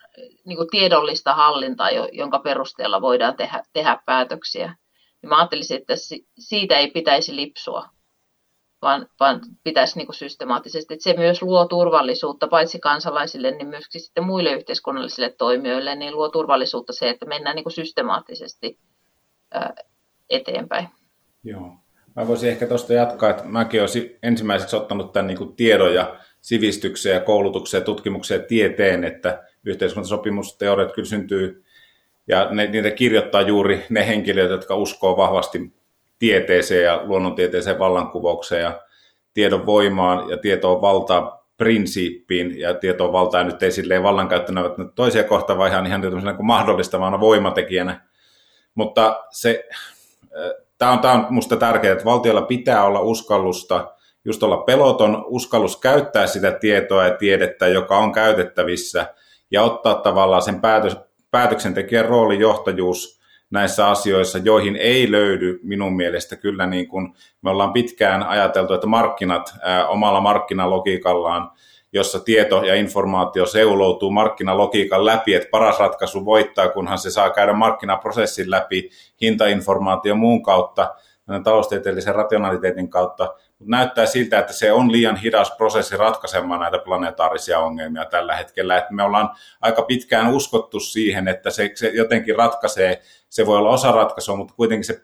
[0.45, 4.77] niin kuin tiedollista hallintaa, jonka perusteella voidaan tehdä, tehdä päätöksiä.
[5.23, 5.95] Ja mä ajattelisin, että
[6.39, 7.89] siitä ei pitäisi lipsua,
[8.83, 10.95] vaan, vaan pitäisi niin kuin systemaattisesti.
[10.95, 16.29] Että se myös luo turvallisuutta paitsi kansalaisille, niin myöskin sitten muille yhteiskunnallisille toimijoille, niin luo
[16.29, 18.79] turvallisuutta se, että mennään niin kuin systemaattisesti
[20.31, 20.89] eteenpäin.
[21.45, 21.73] Joo.
[22.17, 26.17] Mä voisin ehkä tuosta jatkaa, että mäkin olisin ensimmäiseksi ottanut tämän niin kuin tiedon ja
[26.41, 31.65] sivistyksen ja koulutuksen ja tutkimuksen ja tieteen, että yhteiskuntasopimusteoriat kyllä syntyy
[32.29, 35.73] ja ne, niitä kirjoittaa juuri ne henkilöt, jotka uskoo vahvasti
[36.21, 38.81] tieteeseen ja luonnontieteeseen vallankuvaukseen ja
[39.35, 44.63] tiedon voimaan ja tietoon valtaa prinsiippiin ja tietoon valtaa nyt ei silleen vallankäyttönä
[44.95, 48.07] toisia kohtaan, vaan ihan, ihan kuin mahdollistavana voimatekijänä.
[48.75, 49.69] Mutta se,
[50.79, 53.95] tämä on, tämä on minusta tärkeää, että valtiolla pitää olla uskallusta,
[54.25, 59.15] just olla peloton, uskallus käyttää sitä tietoa ja tiedettä, joka on käytettävissä,
[59.51, 60.97] ja ottaa tavallaan sen päätös,
[61.31, 63.20] päätöksentekijän rooli johtajuus
[63.51, 68.87] näissä asioissa, joihin ei löydy minun mielestä kyllä niin kuin me ollaan pitkään ajateltu, että
[68.87, 71.51] markkinat ää, omalla markkinalogiikallaan,
[71.93, 77.53] jossa tieto ja informaatio seuloutuu markkinalogiikan läpi, että paras ratkaisu voittaa, kunhan se saa käydä
[77.53, 78.91] markkinaprosessin läpi
[79.21, 80.95] hintainformaatio muun kautta,
[81.45, 83.25] taloustieteellisen rationaliteetin kautta,
[83.59, 88.79] mutta näyttää siltä, että se on liian hidas prosessi ratkaisemaan näitä planetaarisia ongelmia tällä hetkellä.
[88.79, 89.31] Että me ollaan
[89.61, 94.55] aika pitkään uskottu siihen, että se, se jotenkin ratkaisee, se voi olla osa ratkaisua, mutta
[94.57, 95.01] kuitenkin se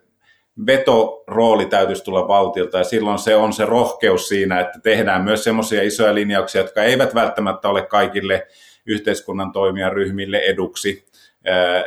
[0.65, 2.77] vetorooli täytyisi tulla valtiolta.
[2.77, 7.15] Ja silloin se on se rohkeus siinä, että tehdään myös semmoisia isoja linjauksia, jotka eivät
[7.15, 8.47] välttämättä ole kaikille
[8.85, 11.07] yhteiskunnan toimijaryhmille eduksi.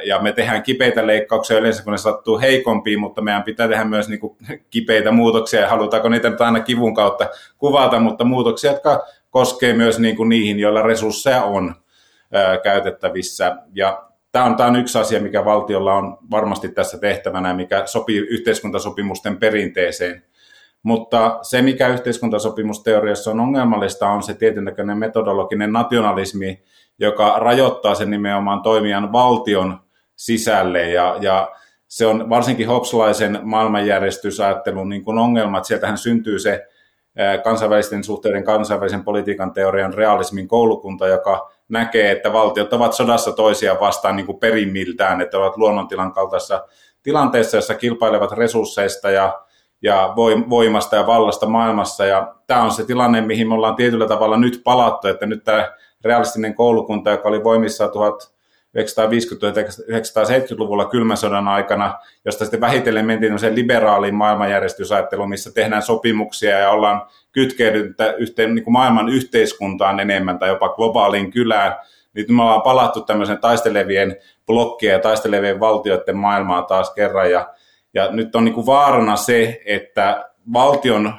[0.04, 1.58] Ja me tehdään kipeitä leikkauksia.
[1.58, 4.36] Yleensä, kun ne sattuu heikompiin, mutta meidän pitää tehdä myös niin kuin
[4.70, 7.28] kipeitä muutoksia, ja halutaanko niitä nyt aina kivun kautta
[7.58, 11.74] kuvata, mutta muutoksia, jotka koskee myös niin kuin niihin, joilla resursseja on
[12.62, 13.56] käytettävissä.
[13.74, 18.18] Ja tämä on, tämä on yksi asia, mikä valtiolla on varmasti tässä tehtävänä, mikä sopii
[18.18, 20.22] yhteiskuntasopimusten perinteeseen.
[20.82, 26.62] Mutta se, mikä yhteiskuntasopimusteoriassa on ongelmallista, on se tietynlainen metodologinen nationalismi,
[26.98, 29.80] joka rajoittaa sen nimenomaan toimijan valtion
[30.16, 30.90] sisälle.
[30.90, 31.50] Ja, ja
[31.88, 36.66] se on varsinkin Hobslaisen maailmanjärjestysajattelun niin kuin ongelma, että sieltähän syntyy se
[37.44, 44.16] kansainvälisten suhteiden kansainvälisen politiikan teorian realismin koulukunta, joka näkee, että valtiot ovat sodassa toisiaan vastaan
[44.16, 46.64] niin kuin perimmiltään, että ovat luonnontilan kaltaisessa
[47.02, 49.40] tilanteessa, jossa kilpailevat resursseista ja,
[49.82, 50.12] ja
[50.50, 52.06] voimasta ja vallasta maailmassa.
[52.06, 55.72] Ja tämä on se tilanne, mihin me ollaan tietyllä tavalla nyt palattu, että nyt tämä
[56.04, 57.88] realistinen koulukunta, joka oli voimissa
[58.76, 67.02] 1950-1970-luvulla kylmän sodan aikana, josta sitten vähitellen mentiin liberaaliin maailmanjärjestysajatteluun, missä tehdään sopimuksia ja ollaan
[67.32, 71.74] kytkeydyttä yhteen niin kuin maailman yhteiskuntaan enemmän tai jopa globaaliin kylään.
[72.12, 74.16] Nyt me ollaan palattu tämmöisen taistelevien
[74.46, 77.30] blokkien ja taistelevien valtioiden maailmaan taas kerran.
[77.30, 77.48] Ja,
[77.94, 81.12] ja nyt on niin kuin vaarana se, että valtion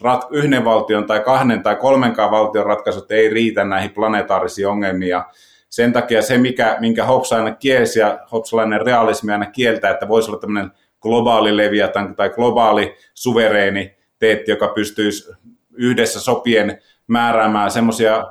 [0.00, 5.22] rat, yhden valtion tai kahden tai kolmenkaan valtion ratkaisut ei riitä näihin planetaarisiin ongelmiin.
[5.76, 10.30] Sen takia se, mikä, minkä Hobbes aina kielsi ja Hobbesilainen realismi aina kieltää, että voisi
[10.30, 10.70] olla tämmöinen
[11.00, 15.32] globaali leviatan tai globaali suvereeni teetti, joka pystyisi
[15.72, 18.24] yhdessä sopien määräämään semmoisia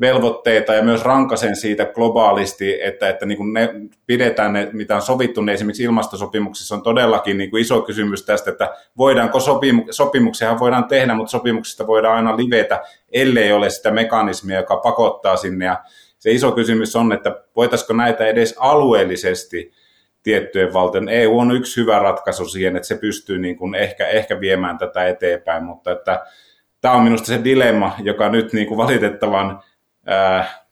[0.00, 3.74] velvoitteita ja myös rankasen siitä globaalisti, että, että niin kuin ne
[4.06, 8.50] pidetään ne, mitä on sovittu, ne esimerkiksi ilmastosopimuksissa on todellakin niin kuin iso kysymys tästä,
[8.50, 12.82] että voidaanko sopimu- sopimuksia voidaan tehdä, mutta sopimuksista voidaan aina livetä,
[13.12, 15.64] ellei ole sitä mekanismia, joka pakottaa sinne.
[15.64, 15.84] Ja
[16.22, 19.72] se iso kysymys on, että voitaisiko näitä edes alueellisesti
[20.22, 21.08] tiettyjen valtion.
[21.08, 25.06] EU on yksi hyvä ratkaisu siihen, että se pystyy niin kuin ehkä, ehkä viemään tätä
[25.06, 26.24] eteenpäin, mutta että
[26.80, 29.60] tämä on minusta se dilemma, joka nyt niin kuin valitettavan
[30.06, 30.64] ää,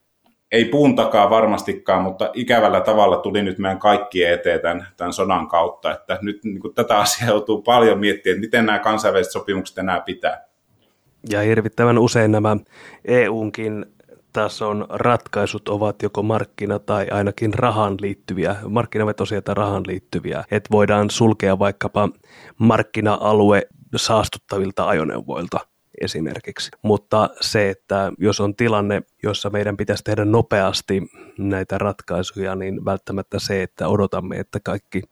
[0.53, 5.49] ei puun takaa varmastikaan, mutta ikävällä tavalla tuli nyt meidän kaikkien eteen tämän, tämän sodan
[5.49, 5.93] kautta.
[5.93, 10.01] Että nyt niin kuin tätä asiaa joutuu paljon miettimään, että miten nämä kansainväliset sopimukset enää
[10.01, 10.45] pitää.
[11.31, 12.57] Ja hirvittävän usein nämä
[13.05, 13.87] EUnkin
[14.33, 21.11] tason ratkaisut ovat joko markkina- tai ainakin rahan liittyviä, markkinavetoisia tai rahan liittyviä, että voidaan
[21.11, 22.09] sulkea vaikkapa
[22.59, 23.63] markkina-alue
[23.97, 25.61] saastuttavilta ajoneuvoilta
[26.01, 26.71] esimerkiksi.
[26.83, 31.03] Mutta se, että jos on tilanne, jossa meidän pitäisi tehdä nopeasti
[31.39, 35.03] näitä ratkaisuja, niin välttämättä se, että odotamme, että kaikki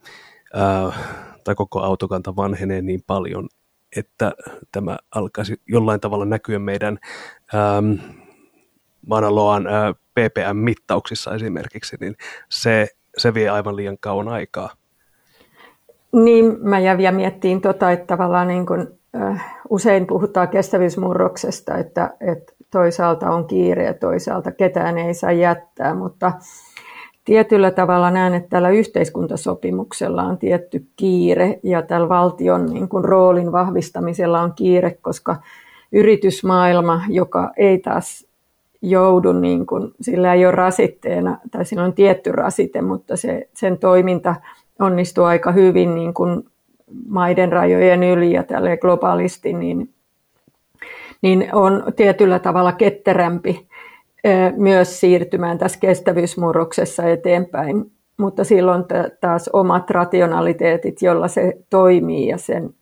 [0.55, 0.93] ää,
[1.45, 3.49] tai koko autokanta vanhenee niin paljon,
[3.97, 4.33] että
[4.73, 6.99] tämä alkaisi jollain tavalla näkyä meidän
[7.55, 7.83] ää,
[9.07, 9.69] Manaloan
[10.15, 12.17] PPM-mittauksissa esimerkiksi, niin
[12.49, 14.71] se, se vie aivan liian kauan aikaa.
[16.13, 22.15] Niin, mä jäin vielä miettiin tota, että tavallaan niin kun, äh, usein puhutaan kestävyysmurroksesta, että,
[22.21, 26.33] että toisaalta on kiire ja toisaalta ketään ei saa jättää, mutta
[27.25, 33.53] tietyllä tavalla näen, että tällä yhteiskuntasopimuksella on tietty kiire ja tällä valtion niin kuin, roolin
[33.53, 35.37] vahvistamisella on kiire, koska
[35.93, 38.28] yritysmaailma, joka ei taas
[38.83, 43.79] joudu, niin kuin, sillä ei ole rasitteena, tai sillä on tietty rasite, mutta se, sen
[43.79, 44.35] toiminta
[44.79, 46.45] onnistuu aika hyvin niin kuin
[47.09, 49.91] maiden rajojen yli ja tälle globaalisti, niin,
[51.23, 53.69] niin on tietyllä tavalla ketterämpi
[54.57, 57.91] myös siirtymään tässä kestävyysmurroksessa eteenpäin.
[58.17, 58.85] Mutta silloin
[59.21, 62.75] taas omat rationaliteetit, jolla se toimii ja sen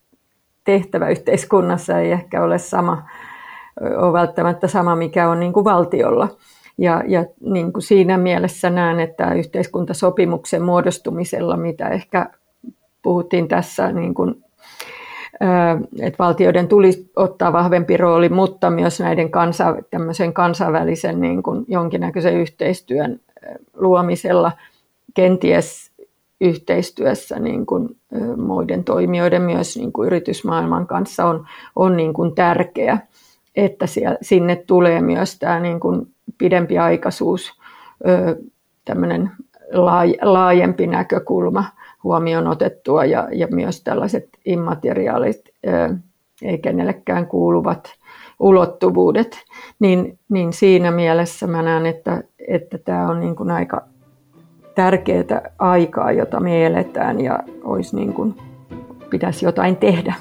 [0.65, 3.09] tehtävä yhteiskunnassa ei ehkä ole sama,
[3.81, 6.29] ole välttämättä sama, mikä on niin kuin valtiolla.
[6.79, 12.31] Ja, ja niin kuin siinä mielessä näen, että yhteiskuntasopimuksen muodostumisella, mitä ehkä
[13.03, 14.45] puhuttiin tässä, niin kuin,
[16.01, 19.77] että valtioiden tulisi ottaa vahvempi rooli, mutta myös näiden kansa,
[20.33, 23.21] kansainvälisen niin kuin jonkinnäköisen yhteistyön
[23.75, 24.53] luomisella
[25.15, 25.93] kenties
[26.41, 27.89] yhteistyössä niin kuin
[28.37, 31.47] muiden toimijoiden myös niin kuin yritysmaailman kanssa on,
[31.77, 32.99] on niin kuin tärkeä,
[33.57, 36.07] että siellä, sinne tulee myös tämä niin kuin
[36.39, 37.61] pidempi aikaisuus,
[38.85, 39.31] tämmöinen
[40.23, 41.65] laajempi näkökulma
[42.05, 45.41] huomioon otettua ja, ja myös tällaiset immateriaalit,
[46.43, 47.95] ei kenellekään kuuluvat
[48.41, 49.45] ulottuvuudet,
[49.79, 53.85] niin, niin siinä mielessä mä näen, että, että tämä on niin kuin aika
[54.75, 58.35] tärkeää aikaa, jota me eletään ja olisi niin kuin,
[59.11, 60.15] pitäisi jotain tehdä.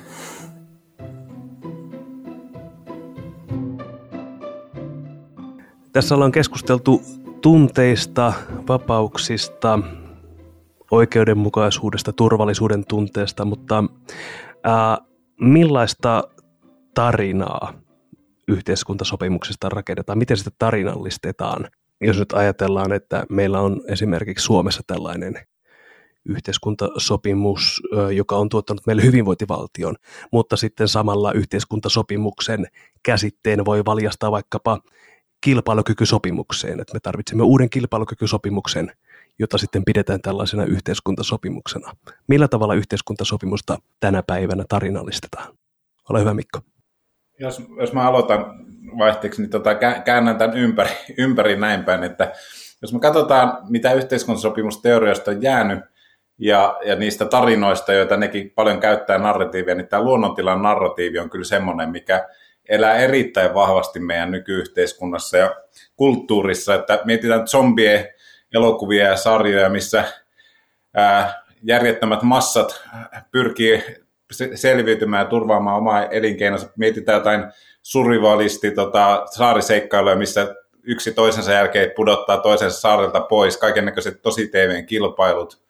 [5.96, 7.02] Tässä ollaan keskusteltu
[7.42, 8.34] tunteista,
[8.68, 9.80] vapauksista,
[10.92, 13.84] oikeudenmukaisuudesta, turvallisuuden tunteesta, mutta
[14.64, 14.98] ää,
[15.42, 16.24] millaista
[16.94, 17.74] tarinaa
[18.48, 21.70] yhteiskuntasopimuksesta rakennetaan, miten sitä tarinallistetaan?
[22.02, 25.34] Jos nyt ajatellaan, että meillä on esimerkiksi Suomessa tällainen
[26.26, 27.82] yhteiskuntasopimus,
[28.16, 29.96] joka on tuottanut meille hyvinvointivaltion,
[30.32, 32.68] mutta sitten samalla yhteiskuntasopimuksen
[33.04, 34.80] käsitteen voi valjastaa vaikkapa
[35.46, 38.92] kilpailukykysopimukseen, että me tarvitsemme uuden kilpailukykysopimuksen,
[39.40, 41.92] jota sitten pidetään tällaisena yhteiskuntasopimuksena.
[42.28, 45.54] Millä tavalla yhteiskuntasopimusta tänä päivänä tarinallistetaan?
[46.10, 46.60] Ole hyvä Mikko.
[47.40, 48.46] Jos, jos mä aloitan
[48.98, 49.76] vaihteeksi, niin tota,
[50.06, 52.32] käännän tämän ympäri, ympäri näin päin, että
[52.82, 55.80] jos me katsotaan, mitä yhteiskuntasopimusteoriasta on jäänyt,
[56.38, 61.46] ja, ja niistä tarinoista, joita nekin paljon käyttää narratiivia, niin tämä luonnontilan narratiivi on kyllä
[61.46, 62.28] semmoinen, mikä
[62.70, 65.56] elää erittäin vahvasti meidän nykyyhteiskunnassa ja
[65.96, 68.16] kulttuurissa, että mietitään zombie
[68.54, 70.04] elokuvia ja sarjoja, missä
[70.94, 72.84] ää, järjettömät massat
[73.32, 73.84] pyrkii
[74.56, 76.70] selviytymään ja turvaamaan omaa elinkeinonsa.
[76.78, 77.46] Mietitään jotain
[77.82, 85.66] survivalisti tota, saariseikkailuja, missä yksi toisensa jälkeen pudottaa toisensa saarelta pois, kaiken näköiset tosi TV-kilpailut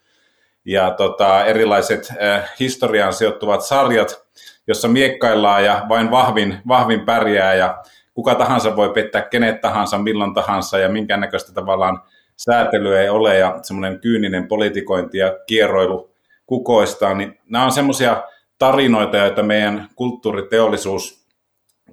[0.66, 4.25] ja tota, erilaiset äh, historiaan sijoittuvat sarjat,
[4.68, 10.34] jossa miekkaillaan ja vain vahvin, vahvin pärjää ja kuka tahansa voi pettää kenet tahansa, milloin
[10.34, 12.02] tahansa ja minkäännäköistä tavallaan
[12.38, 16.12] säätelyä ei ole ja semmoinen kyyninen politikointi ja kierroilu
[16.46, 18.24] kukoistaan, niin nämä on semmoisia
[18.60, 21.26] tarinoita, joita meidän kulttuuriteollisuus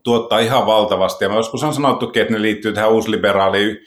[0.02, 1.24] tuottaa ihan valtavasti.
[1.24, 3.78] Ja mä joskus on sanottukin, että ne liittyy tähän uusliberaaliin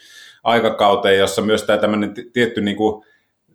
[0.44, 3.06] aikakauteen, jossa myös tämä tämmöinen tietty niin kuin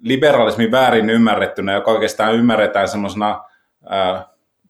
[0.00, 3.44] liberalismi väärin ymmärrettynä, joka oikeastaan ymmärretään semmoisena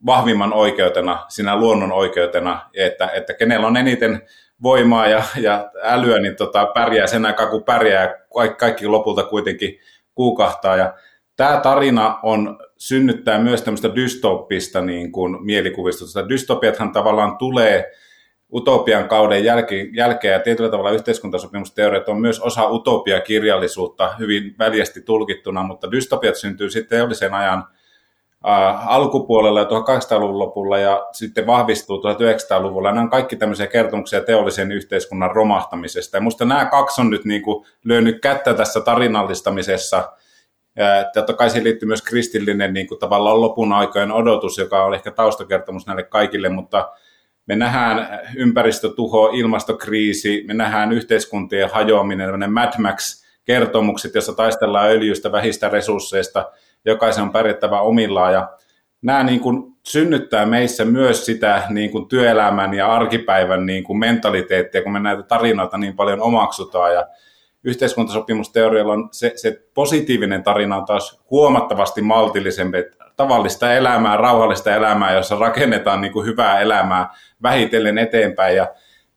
[0.06, 4.22] vahvimman oikeutena, sinä luonnon oikeutena, että, että kenellä on eniten
[4.62, 9.22] voimaa ja, ja älyä, niin tota, pärjää sen aikaa, kun pärjää, ja kaikki, kaikki lopulta
[9.22, 9.78] kuitenkin
[10.14, 10.76] kuukahtaa.
[10.76, 10.94] Ja
[11.36, 16.28] tämä tarina on, synnyttää myös tämmöistä dystoppista niin kuin mielikuvistusta.
[16.28, 17.92] Dystopiathan tavallaan tulee
[18.52, 25.62] utopian kauden jälke, jälkeen, ja tietyllä tavalla yhteiskuntasopimusteoriat on myös osa utopiakirjallisuutta hyvin väljästi tulkittuna,
[25.62, 27.64] mutta dystopiat syntyy sitten teollisen ajan
[28.86, 32.92] alkupuolella ja 1800-luvun lopulla ja sitten vahvistuu 1900-luvulla.
[32.92, 36.16] Nämä on kaikki tämmöisiä kertomuksia teollisen yhteiskunnan romahtamisesta.
[36.16, 40.12] Ja musta nämä kaksi on nyt niin kuin lyönyt kättä tässä tarinallistamisessa.
[40.76, 44.94] Ja totta kai siihen liittyy myös kristillinen niin kuin tavallaan lopun aikojen odotus, joka on
[44.94, 46.92] ehkä taustakertomus näille kaikille, mutta
[47.46, 56.50] me nähdään ympäristötuho, ilmastokriisi, me nähdään yhteiskuntien hajoaminen, Mad Max-kertomukset, jossa taistellaan öljystä, vähistä resursseista,
[56.84, 58.48] jokaisen on pärjättävä omillaan ja
[59.02, 64.82] nämä niin kuin synnyttää meissä myös sitä niin kuin työelämän ja arkipäivän niin kuin mentaliteettia,
[64.82, 67.06] kun me näitä tarinoita niin paljon omaksutaan ja
[67.64, 72.78] yhteiskuntasopimusteorialla on se, se positiivinen tarina on taas huomattavasti maltillisempi,
[73.16, 78.56] tavallista elämää, rauhallista elämää, jossa rakennetaan niin kuin hyvää elämää vähitellen eteenpäin.
[78.56, 78.74] Ja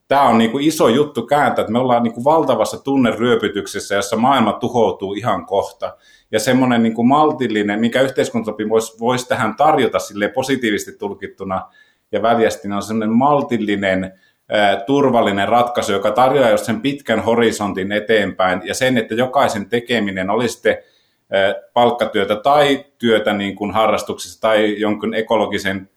[0.08, 4.16] tämä on niin kuin iso juttu kääntää, että me ollaan niin kuin valtavassa tunneryöpytyksessä, jossa
[4.16, 5.98] maailma tuhoutuu ihan kohta.
[6.34, 11.62] Ja semmoinen niin kuin maltillinen, mikä yhteiskuntasopimus voisi, voisi tähän tarjota sille positiivisesti tulkittuna
[12.12, 14.12] ja väljästi, on semmoinen maltillinen,
[14.86, 20.48] turvallinen ratkaisu, joka tarjoaa just sen pitkän horisontin eteenpäin ja sen, että jokaisen tekeminen oli
[20.48, 20.78] sitten
[21.74, 25.90] palkkatyötä tai työtä niin kuin harrastuksessa tai jonkun ekologisen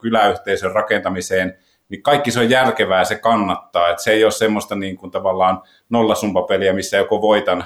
[0.00, 1.58] kyläyhteisön rakentamiseen,
[1.88, 3.88] niin kaikki se on järkevää se kannattaa.
[3.88, 7.64] että se ei ole semmoista niin kuin tavallaan nollasumpapeliä, missä joko voitan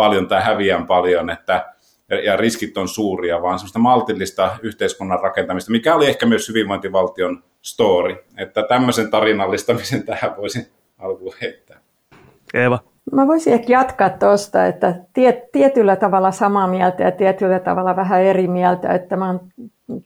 [0.00, 1.72] paljon tai häviän paljon, että
[2.24, 8.16] ja riskit on suuria, vaan semmoista maltillista yhteiskunnan rakentamista, mikä oli ehkä myös hyvinvointivaltion story.
[8.36, 10.66] Että tämmöisen tarinallistamisen tähän voisin
[10.98, 11.80] alkuun heittää.
[12.54, 12.78] Eeva.
[13.12, 18.22] Mä voisin ehkä jatkaa tuosta, että tiet, tietyllä tavalla samaa mieltä ja tietyllä tavalla vähän
[18.22, 19.40] eri mieltä, että mä oon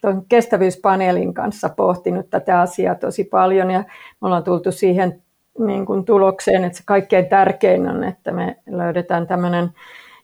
[0.00, 3.78] tuon kestävyyspaneelin kanssa pohtinut tätä asiaa tosi paljon ja
[4.20, 5.22] me ollaan tultu siihen
[5.58, 9.68] niin kuin tulokseen, että se kaikkein tärkein on, että me löydetään tämmöinen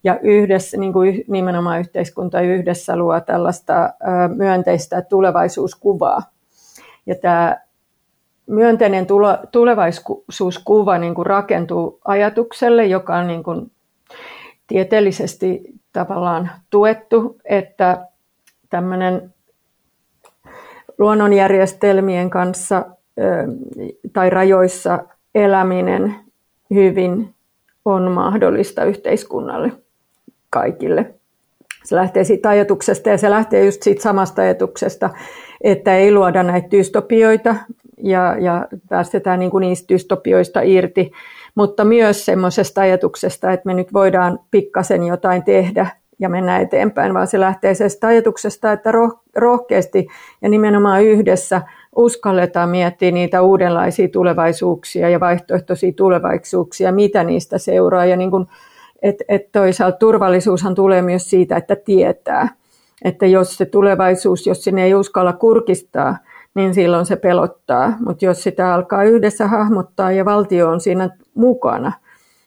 [0.05, 3.93] ja yhdessä, niin kuin nimenomaan yhteiskunta yhdessä luo tällaista
[4.37, 6.23] myönteistä tulevaisuuskuvaa.
[7.07, 7.57] Ja tämä
[8.47, 9.07] myönteinen
[9.53, 13.71] tulevaisuuskuva niin kuin rakentuu ajatukselle, joka on niin kuin
[14.67, 15.63] tieteellisesti
[15.93, 18.07] tavallaan tuettu, että
[18.71, 19.35] tämmöinen
[20.99, 22.85] luonnonjärjestelmien kanssa
[24.13, 25.05] tai rajoissa
[25.35, 26.15] eläminen
[26.75, 27.35] hyvin
[27.85, 29.73] on mahdollista yhteiskunnalle
[30.51, 31.15] kaikille.
[31.85, 35.11] Se lähtee siitä ajatuksesta ja se lähtee just siitä samasta ajatuksesta,
[35.61, 37.57] että ei luoda näitä dystopioita
[37.99, 41.13] ja, ja päästetään niin kuin niistä dystopioista irti,
[41.55, 45.87] mutta myös semmoisesta ajatuksesta, että me nyt voidaan pikkasen jotain tehdä
[46.19, 48.93] ja mennä eteenpäin, vaan se lähtee siitä ajatuksesta, että
[49.37, 50.07] rohkeasti
[50.43, 51.63] ja nimenomaan yhdessä
[51.97, 58.05] uskalletaan miettiä niitä uudenlaisia tulevaisuuksia ja vaihtoehtoisia tulevaisuuksia, mitä niistä seuraa.
[58.05, 58.47] Ja niin kuin,
[59.03, 62.49] et, et toisaalta turvallisuushan tulee myös siitä, että tietää,
[63.05, 66.17] että jos se tulevaisuus, jos sinne ei uskalla kurkistaa,
[66.55, 67.93] niin silloin se pelottaa.
[68.07, 71.93] Mutta jos sitä alkaa yhdessä hahmottaa ja valtio on siinä mukana,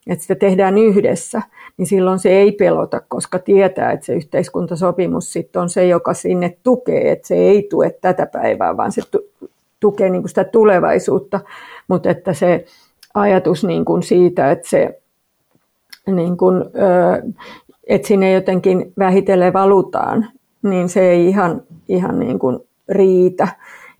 [0.08, 1.42] että sitä tehdään yhdessä,
[1.78, 6.58] niin silloin se ei pelota, koska tietää, että se yhteiskuntasopimus sitten on se, joka sinne
[6.64, 9.02] tukee, että se ei tue tätä päivää, vaan se
[9.84, 11.40] tukee niin kuin sitä tulevaisuutta,
[11.88, 12.66] mutta että se
[13.14, 15.02] ajatus niin kuin siitä, että, se,
[16.08, 16.64] niin kuin,
[17.88, 20.28] että sinne jotenkin vähitellen valutaan,
[20.62, 22.60] niin se ei ihan, ihan niin kuin
[22.90, 23.48] riitä.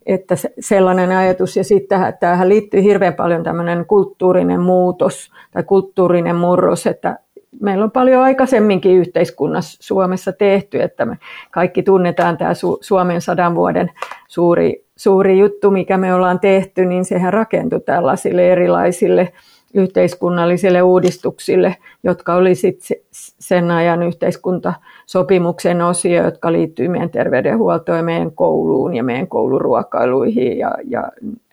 [0.06, 6.86] Että sellainen ajatus, ja sitten tähän liittyy hirveän paljon tämmöinen kulttuurinen muutos tai kulttuurinen murros,
[6.86, 7.18] että
[7.60, 11.18] meillä on paljon aikaisemminkin yhteiskunnassa Suomessa tehty, että me
[11.50, 13.90] kaikki tunnetaan tämä Suomen sadan vuoden
[14.28, 19.32] suuri, suuri juttu, mikä me ollaan tehty, niin sehän rakentui tällaisille erilaisille
[19.74, 22.96] yhteiskunnallisille uudistuksille, jotka oli sitten
[23.40, 24.00] sen ajan
[25.04, 31.02] yhteiskuntasopimuksen osia, jotka liittyy meidän terveydenhuoltoon meidän kouluun ja meidän kouluruokailuihin ja, ja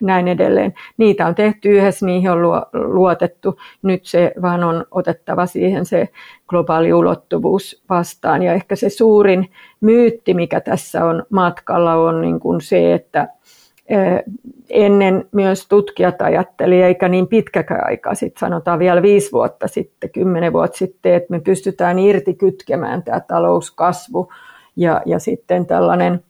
[0.02, 0.74] näin edelleen.
[0.98, 2.42] Niitä on tehty yhdessä, niihin on
[2.74, 3.58] luotettu.
[3.82, 6.10] Nyt se vaan on otettava siihen se
[6.48, 8.44] globaali ulottuvuus vastaan.
[8.44, 13.28] Ja ehkä se suurin myytti, mikä tässä on matkalla, on niin kuin se, että
[14.70, 20.54] ennen myös tutkijat ajatteli, eikä niin pitkäkään aika, sitten sanotaan vielä viisi vuotta sitten, kymmenen
[20.54, 24.30] vuotta sitten, että me pystytään irti kytkemään tämä talouskasvu
[24.76, 26.24] ja, ja sitten tällainen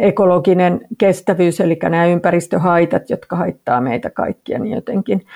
[0.00, 5.26] ekologinen kestävyys, eli nämä ympäristöhaitat, jotka haittaa meitä kaikkia, niin jotenkin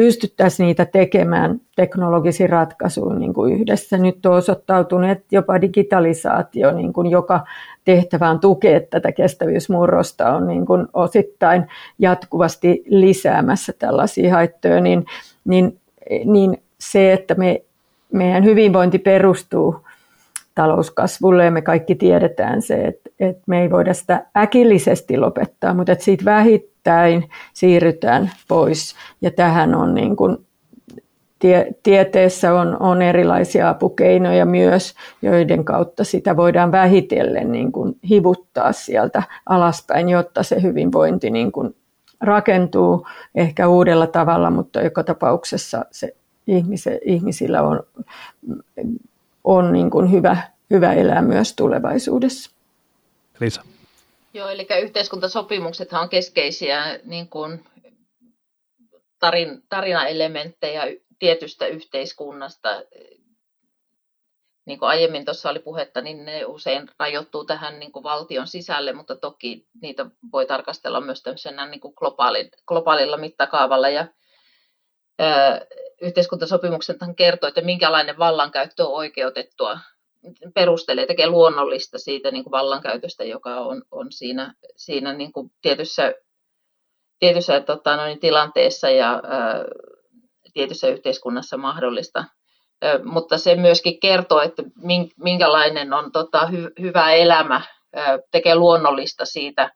[0.00, 3.98] pystyttäisiin niitä tekemään teknologisiin ratkaisuin niin kuin yhdessä.
[3.98, 7.44] Nyt on osoittautunut, että jopa digitalisaatio, niin kuin joka
[7.84, 11.66] tehtävään tukea tätä kestävyysmurrosta, on niin kuin osittain
[11.98, 15.06] jatkuvasti lisäämässä tällaisia haittoja, niin,
[15.44, 15.80] niin,
[16.24, 17.62] niin se, että me,
[18.12, 19.76] meidän hyvinvointi perustuu
[20.54, 25.92] talouskasvulle ja me kaikki tiedetään se, että, että me ei voida sitä äkillisesti lopettaa, mutta
[25.92, 26.24] että siitä
[26.86, 30.46] vähittäin siirrytään pois ja tähän on niin kuin
[31.38, 38.72] tie, tieteessä on, on erilaisia apukeinoja myös, joiden kautta sitä voidaan vähitellen niin kuin hivuttaa
[38.72, 41.76] sieltä alaspäin, jotta se hyvinvointi niin kuin
[42.20, 46.14] rakentuu ehkä uudella tavalla, mutta joka tapauksessa se
[46.46, 47.80] ihmise, ihmisillä on
[49.44, 50.36] on niin kuin hyvä,
[50.70, 52.50] hyvä elää myös tulevaisuudessa.
[53.40, 53.62] Lisa.
[54.34, 57.64] Joo, eli yhteiskuntasopimuksethan on keskeisiä niin kuin
[59.18, 60.82] tarin, tarinaelementtejä
[61.18, 62.82] tietystä yhteiskunnasta.
[64.66, 68.92] Niin kuin aiemmin tuossa oli puhetta, niin ne usein rajoittuu tähän niin kuin valtion sisälle,
[68.92, 73.88] mutta toki niitä voi tarkastella myös tämmöisenä niin kuin globaali, globaalilla mittakaavalla.
[73.88, 74.06] Ja,
[76.00, 79.78] yhteiskuntasopimuksethan kertoo, että minkälainen vallankäyttö on oikeutettua,
[80.54, 86.14] perustelee, tekee luonnollista siitä niin kuin vallankäytöstä, joka on, on siinä, siinä niin kuin tietyssä,
[87.18, 89.64] tietyssä tota, noin, tilanteessa ja ää,
[90.52, 92.24] tietyssä yhteiskunnassa mahdollista.
[92.82, 94.62] Ää, mutta se myöskin kertoo, että
[95.16, 97.62] minkälainen on tota, hy, hyvä elämä,
[97.94, 99.70] ää, tekee luonnollista siitä,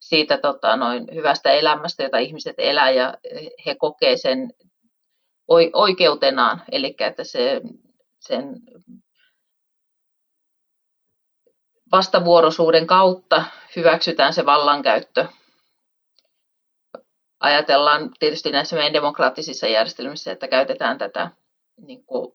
[0.00, 3.14] siitä tota, noin, hyvästä elämästä, jota ihmiset elää ja
[3.66, 4.52] he kokee sen
[5.72, 7.60] oikeutenaan, eli että se,
[8.20, 8.54] sen
[11.92, 13.44] vastavuoroisuuden kautta
[13.76, 15.26] hyväksytään se vallankäyttö.
[17.40, 21.30] Ajatellaan tietysti näissä meidän demokraattisissa järjestelmissä, että käytetään tätä
[21.76, 22.32] niin kuin,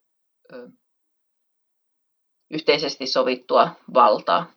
[0.53, 0.67] ö,
[2.51, 4.51] yhteisesti sovittua valtaa.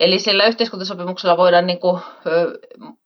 [0.00, 2.00] Eli sillä yhteiskuntasopimuksella voidaan niin kuin,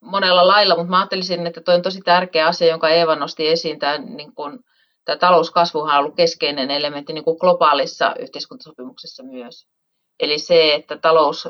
[0.01, 3.79] monella lailla, mutta mä ajattelisin, että tuo on tosi tärkeä asia, jonka Eeva nosti esiin.
[3.79, 4.59] Tämä, niin kuin,
[5.05, 9.67] tämä talouskasvuhan on ollut keskeinen elementti niin kuin globaalissa yhteiskuntasopimuksessa myös.
[10.21, 11.49] Eli se, että talous,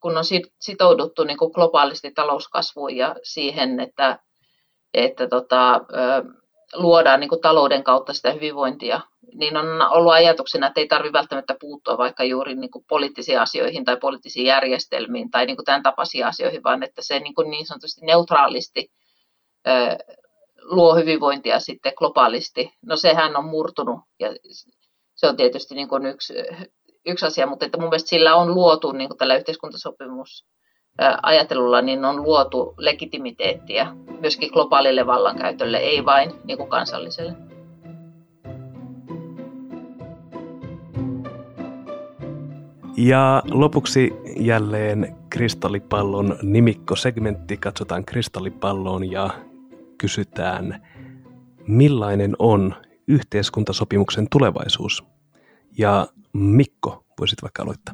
[0.00, 0.24] kun on
[0.60, 4.18] sitouduttu niin kuin globaalisti talouskasvuun ja siihen, että,
[4.94, 5.80] että tota,
[6.74, 9.00] luodaan niin kuin talouden kautta sitä hyvinvointia,
[9.34, 13.84] niin on ollut ajatuksena, että ei tarvitse välttämättä puuttua vaikka juuri niin kuin poliittisiin asioihin
[13.84, 17.66] tai poliittisiin järjestelmiin tai niin kuin tämän tapaisiin asioihin, vaan että se niin, kuin niin
[17.66, 18.92] sanotusti neutraalisti
[20.62, 22.72] luo hyvinvointia sitten globaalisti.
[22.86, 24.28] No sehän on murtunut ja
[25.14, 26.34] se on tietysti niin kuin yksi,
[27.06, 30.44] yksi asia, mutta että mun mielestä sillä on luotu niin kuin tällä yhteiskuntasopimus
[31.22, 37.34] ajattelulla niin on luotu legitimiteettiä myöskin globaalille vallankäytölle, ei vain niin kuin kansalliselle.
[42.96, 47.56] Ja lopuksi jälleen kristallipallon nimikkosegmentti.
[47.56, 49.30] Katsotaan kristallipalloon ja
[49.98, 50.86] kysytään,
[51.68, 52.74] millainen on
[53.08, 55.04] yhteiskuntasopimuksen tulevaisuus?
[55.78, 57.92] Ja Mikko, voisit vaikka aloittaa.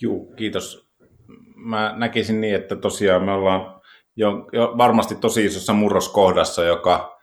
[0.00, 0.90] Joo, kiitos.
[1.56, 3.80] Mä näkisin niin, että tosiaan me ollaan
[4.16, 7.20] jo, jo varmasti tosi isossa murroskohdassa, joka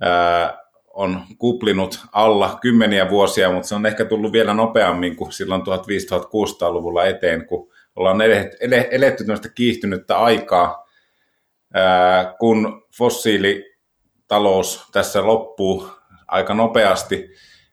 [0.00, 0.58] ää,
[0.94, 7.04] on kuplinut alla kymmeniä vuosia, mutta se on ehkä tullut vielä nopeammin kuin silloin 1500-1600-luvulla
[7.04, 8.20] eteen, kun ollaan
[8.90, 10.86] eletty tämmöistä kiihtynyttä aikaa,
[11.74, 15.88] ää, kun fossiilitalous tässä loppuu
[16.28, 17.30] aika nopeasti,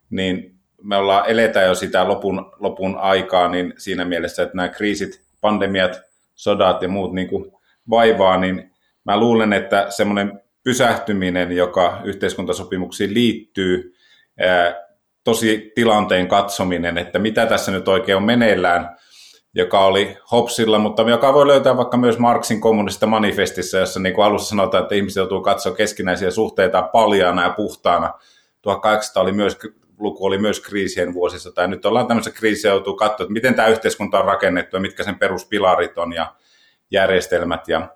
[0.09, 0.57] niin
[0.88, 6.01] me ollaan eletään jo sitä lopun, lopun aikaa, niin siinä mielessä, että nämä kriisit, pandemiat,
[6.35, 7.51] sodat ja muut niin kuin
[7.89, 8.71] vaivaa, niin
[9.03, 13.93] mä luulen, että semmoinen pysähtyminen, joka yhteiskuntasopimuksiin liittyy,
[15.23, 18.97] tosi tilanteen katsominen, että mitä tässä nyt oikein on meneillään,
[19.55, 24.25] joka oli Hopsilla, mutta joka voi löytää vaikka myös Marxin kommunista manifestissa, jossa niin kuin
[24.25, 28.13] alussa sanotaan, että ihmiset joutuu katsoa keskinäisiä suhteita paljaana ja puhtaana.
[28.61, 29.57] 1800 oli myös,
[29.97, 33.67] luku oli myös kriisien vuosissa, tai nyt ollaan tämmöisessä kriisissä joutuu katsoa, että miten tämä
[33.67, 36.35] yhteiskunta on rakennettu ja mitkä sen peruspilarit on ja
[36.91, 37.67] järjestelmät.
[37.67, 37.87] Ja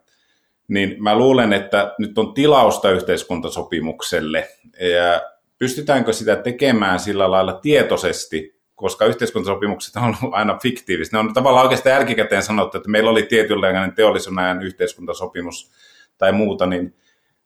[0.67, 4.47] niin mä luulen, että nyt on tilausta yhteiskuntasopimukselle.
[4.79, 5.21] Ja
[5.57, 11.17] pystytäänkö sitä tekemään sillä lailla tietoisesti, koska yhteiskuntasopimukset on ollut aina fiktiivistä.
[11.17, 15.71] Ne on tavallaan oikeastaan jälkikäteen sanottu, että meillä oli tietynlainen teollisuuden yhteiskuntasopimus
[16.17, 16.95] tai muuta, niin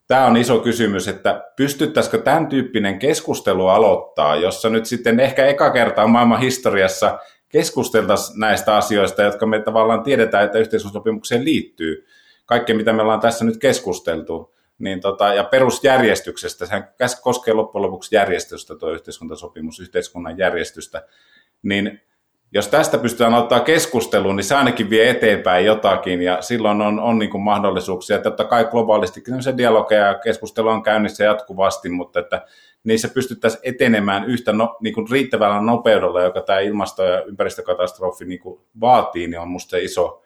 [0.07, 5.69] tämä on iso kysymys, että pystyttäisikö tämän tyyppinen keskustelu aloittaa, jossa nyt sitten ehkä eka
[5.69, 12.05] kertaa maailman historiassa keskusteltaisiin näistä asioista, jotka me tavallaan tiedetään, että yhteiskuntasopimukseen liittyy
[12.45, 18.15] kaikki, mitä me ollaan tässä nyt keskusteltu, niin tota, ja perusjärjestyksestä, sehän koskee loppujen lopuksi
[18.15, 21.07] järjestystä, tuo yhteiskuntasopimus, yhteiskunnan järjestystä,
[21.63, 22.01] niin
[22.51, 27.19] jos tästä pystytään ottaa keskusteluun, niin se ainakin vie eteenpäin jotakin, ja silloin on, on
[27.19, 28.19] niin kuin mahdollisuuksia.
[28.19, 32.45] Totta kai globaalisti se dialogia ja keskustelu on käynnissä jatkuvasti, mutta että
[32.83, 38.39] niissä pystyttäisiin etenemään yhtä no, niin kuin riittävällä nopeudella, joka tämä ilmasto- ja ympäristökatastrofi niin
[38.39, 40.23] kuin vaatii, niin on minusta iso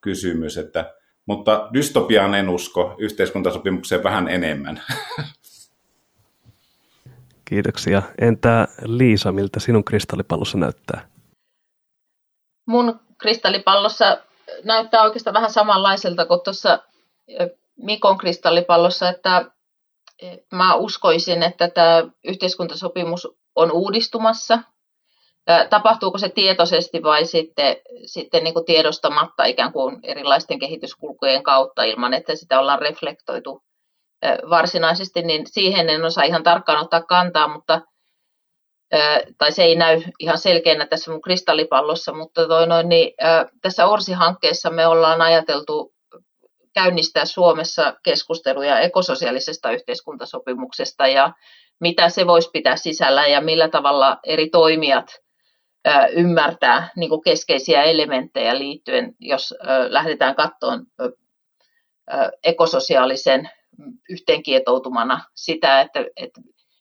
[0.00, 0.94] kysymys, että
[1.26, 4.82] mutta dystopiaan en usko, yhteiskuntasopimukseen vähän enemmän.
[7.44, 8.02] Kiitoksia.
[8.20, 11.10] Entä Liisa, miltä sinun kristallipallossa näyttää?
[12.70, 14.18] Mun kristallipallossa
[14.64, 16.78] näyttää oikeastaan vähän samanlaiselta kuin tuossa
[17.76, 19.44] Mikon kristallipallossa, että
[20.52, 24.58] mä uskoisin, että tämä yhteiskuntasopimus on uudistumassa.
[25.70, 32.14] Tapahtuuko se tietoisesti vai sitten, sitten niin kuin tiedostamatta ikään kuin erilaisten kehityskulkujen kautta ilman,
[32.14, 33.62] että sitä ollaan reflektoitu
[34.50, 37.80] varsinaisesti, niin siihen en osaa ihan tarkkaan ottaa kantaa, mutta
[39.38, 43.12] tai se ei näy ihan selkeänä tässä mun kristallipallossa, mutta toi noin, niin,
[43.62, 45.94] tässä Orsi-hankkeessa me ollaan ajateltu
[46.74, 51.32] käynnistää Suomessa keskusteluja ekososiaalisesta yhteiskuntasopimuksesta ja
[51.80, 55.20] mitä se voisi pitää sisällä ja millä tavalla eri toimijat
[56.12, 59.54] ymmärtää niin kuin keskeisiä elementtejä liittyen, jos
[59.88, 60.86] lähdetään katsomaan
[62.44, 63.50] ekososiaalisen
[64.10, 66.40] yhteenkietoutumana sitä, että, että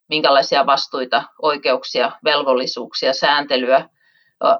[0.09, 3.89] minkälaisia vastuita, oikeuksia, velvollisuuksia, sääntelyä,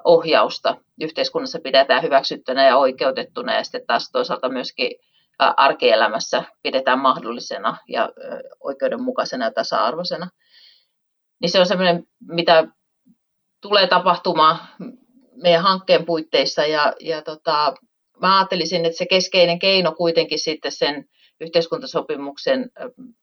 [0.04, 4.90] ohjausta yhteiskunnassa pidetään hyväksyttynä ja oikeutettuna ja sitten taas toisaalta myöskin
[5.38, 8.10] arkielämässä pidetään mahdollisena ja
[8.60, 10.30] oikeudenmukaisena ja tasa-arvoisena.
[11.40, 12.68] Niin se on semmoinen, mitä
[13.60, 14.58] tulee tapahtumaan
[15.42, 17.74] meidän hankkeen puitteissa ja, ja tota,
[18.20, 21.08] mä ajattelisin, että se keskeinen keino kuitenkin sitten sen
[21.40, 22.70] yhteiskuntasopimuksen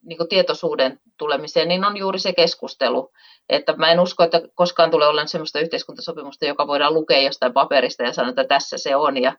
[0.03, 3.11] niin kuin tietoisuuden tulemiseen, niin on juuri se keskustelu.
[3.49, 8.03] Että mä en usko, että koskaan tulee olemaan sellaista yhteiskuntasopimusta, joka voidaan lukea jostain paperista
[8.03, 9.17] ja sanoa, että tässä se on.
[9.17, 9.33] Ja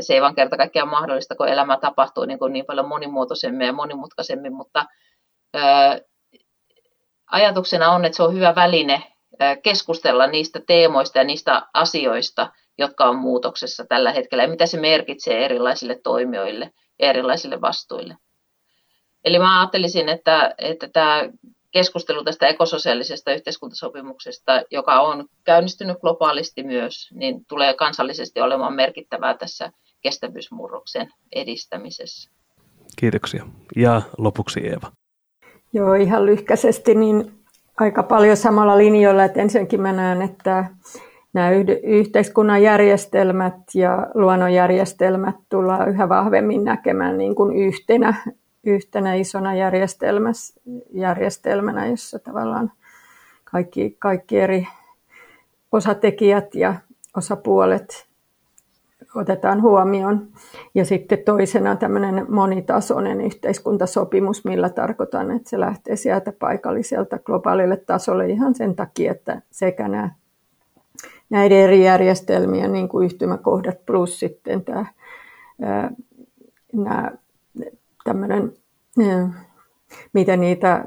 [0.00, 3.72] se ei vaan kerta kaikkiaan mahdollista, kun elämä tapahtuu niin, kuin niin paljon monimuotoisemmin ja
[3.72, 4.86] monimutkaisemmin, mutta
[5.54, 5.98] ää,
[7.30, 9.02] ajatuksena on, että se on hyvä väline
[9.62, 15.44] keskustella niistä teemoista ja niistä asioista, jotka on muutoksessa tällä hetkellä ja mitä se merkitsee
[15.44, 18.16] erilaisille toimijoille ja erilaisille vastuille.
[19.24, 21.28] Eli mä ajattelisin, että, että tämä
[21.70, 29.72] keskustelu tästä ekososiaalisesta yhteiskuntasopimuksesta, joka on käynnistynyt globaalisti myös, niin tulee kansallisesti olemaan merkittävää tässä
[30.00, 32.30] kestävyysmurroksen edistämisessä.
[33.00, 33.46] Kiitoksia.
[33.76, 34.92] Ja lopuksi Eeva.
[35.72, 37.44] Joo, ihan lyhkäisesti, niin
[37.80, 40.64] aika paljon samalla linjoilla, että ensinnäkin mä näen, että
[41.34, 41.50] nämä
[41.82, 48.14] yhteiskunnan järjestelmät ja luonnonjärjestelmät tullaan yhä vahvemmin näkemään niin kuin yhtenä,
[48.64, 49.54] yhtenä isona
[50.92, 52.72] järjestelmänä, jossa tavallaan
[53.44, 54.68] kaikki, kaikki eri
[55.72, 56.74] osatekijät ja
[57.16, 58.06] osapuolet
[59.14, 60.28] otetaan huomioon.
[60.74, 68.26] Ja sitten toisena tämmöinen monitasoinen yhteiskuntasopimus, millä tarkoitan, että se lähtee sieltä paikalliselta globaalille tasolle
[68.26, 70.10] ihan sen takia, että sekä nämä
[71.34, 74.86] näiden eri järjestelmien niin kuin yhtymäkohdat plus sitten tämä,
[76.72, 77.10] nämä,
[78.04, 78.52] tämmöinen,
[80.12, 80.84] miten niitä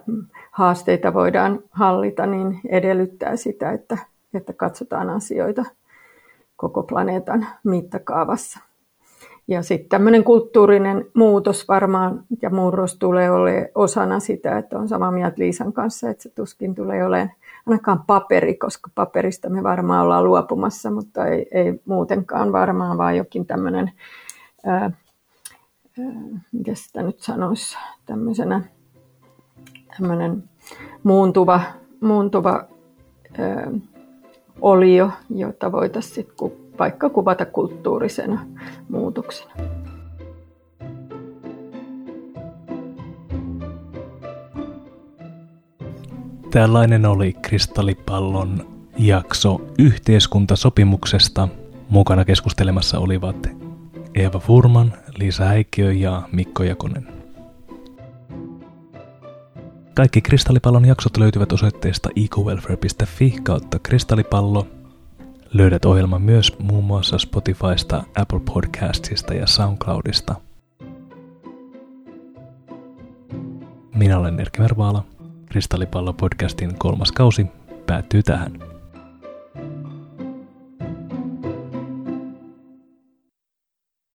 [0.52, 3.98] haasteita voidaan hallita, niin edellyttää sitä, että,
[4.34, 5.66] että katsotaan asioita
[6.56, 8.60] koko planeetan mittakaavassa.
[9.48, 15.12] Ja sitten tämmöinen kulttuurinen muutos varmaan ja murros tulee olemaan osana sitä, että on samaa
[15.12, 17.32] mieltä Liisan kanssa, että se tuskin tulee olemaan
[17.68, 23.46] ainakaan paperi, koska paperista me varmaan ollaan luopumassa, mutta ei, ei muutenkaan varmaan, vaan jokin
[23.46, 23.92] tämmöinen,
[26.52, 28.62] miten sitä nyt sanoisi, tämmöisenä
[29.98, 30.44] tämmöinen
[31.04, 31.62] muuntuva,
[32.02, 32.64] muuntuva
[33.38, 33.72] ää,
[34.62, 36.28] olio, jota voitaisiin
[36.80, 38.46] vaikka kuvata kulttuurisena
[38.90, 39.54] muutoksena.
[46.58, 51.48] Tällainen oli Kristallipallon jakso yhteiskuntasopimuksesta.
[51.90, 53.48] Mukana keskustelemassa olivat
[54.16, 57.08] Eeva Furman, Liisa Häikkiö ja Mikko Jakonen.
[59.94, 64.68] Kaikki Kristallipallon jaksot löytyvät osoitteesta ecowelfare.fi kautta kristallipallo.
[65.54, 70.36] Löydät ohjelman myös muun muassa Spotifysta, Apple Podcastista ja SoundCloudista.
[73.96, 75.17] Minä olen Erkki Mervaala.
[75.50, 77.46] Kristallipallo podcastin kolmas kausi
[77.86, 78.77] päättyy tähän.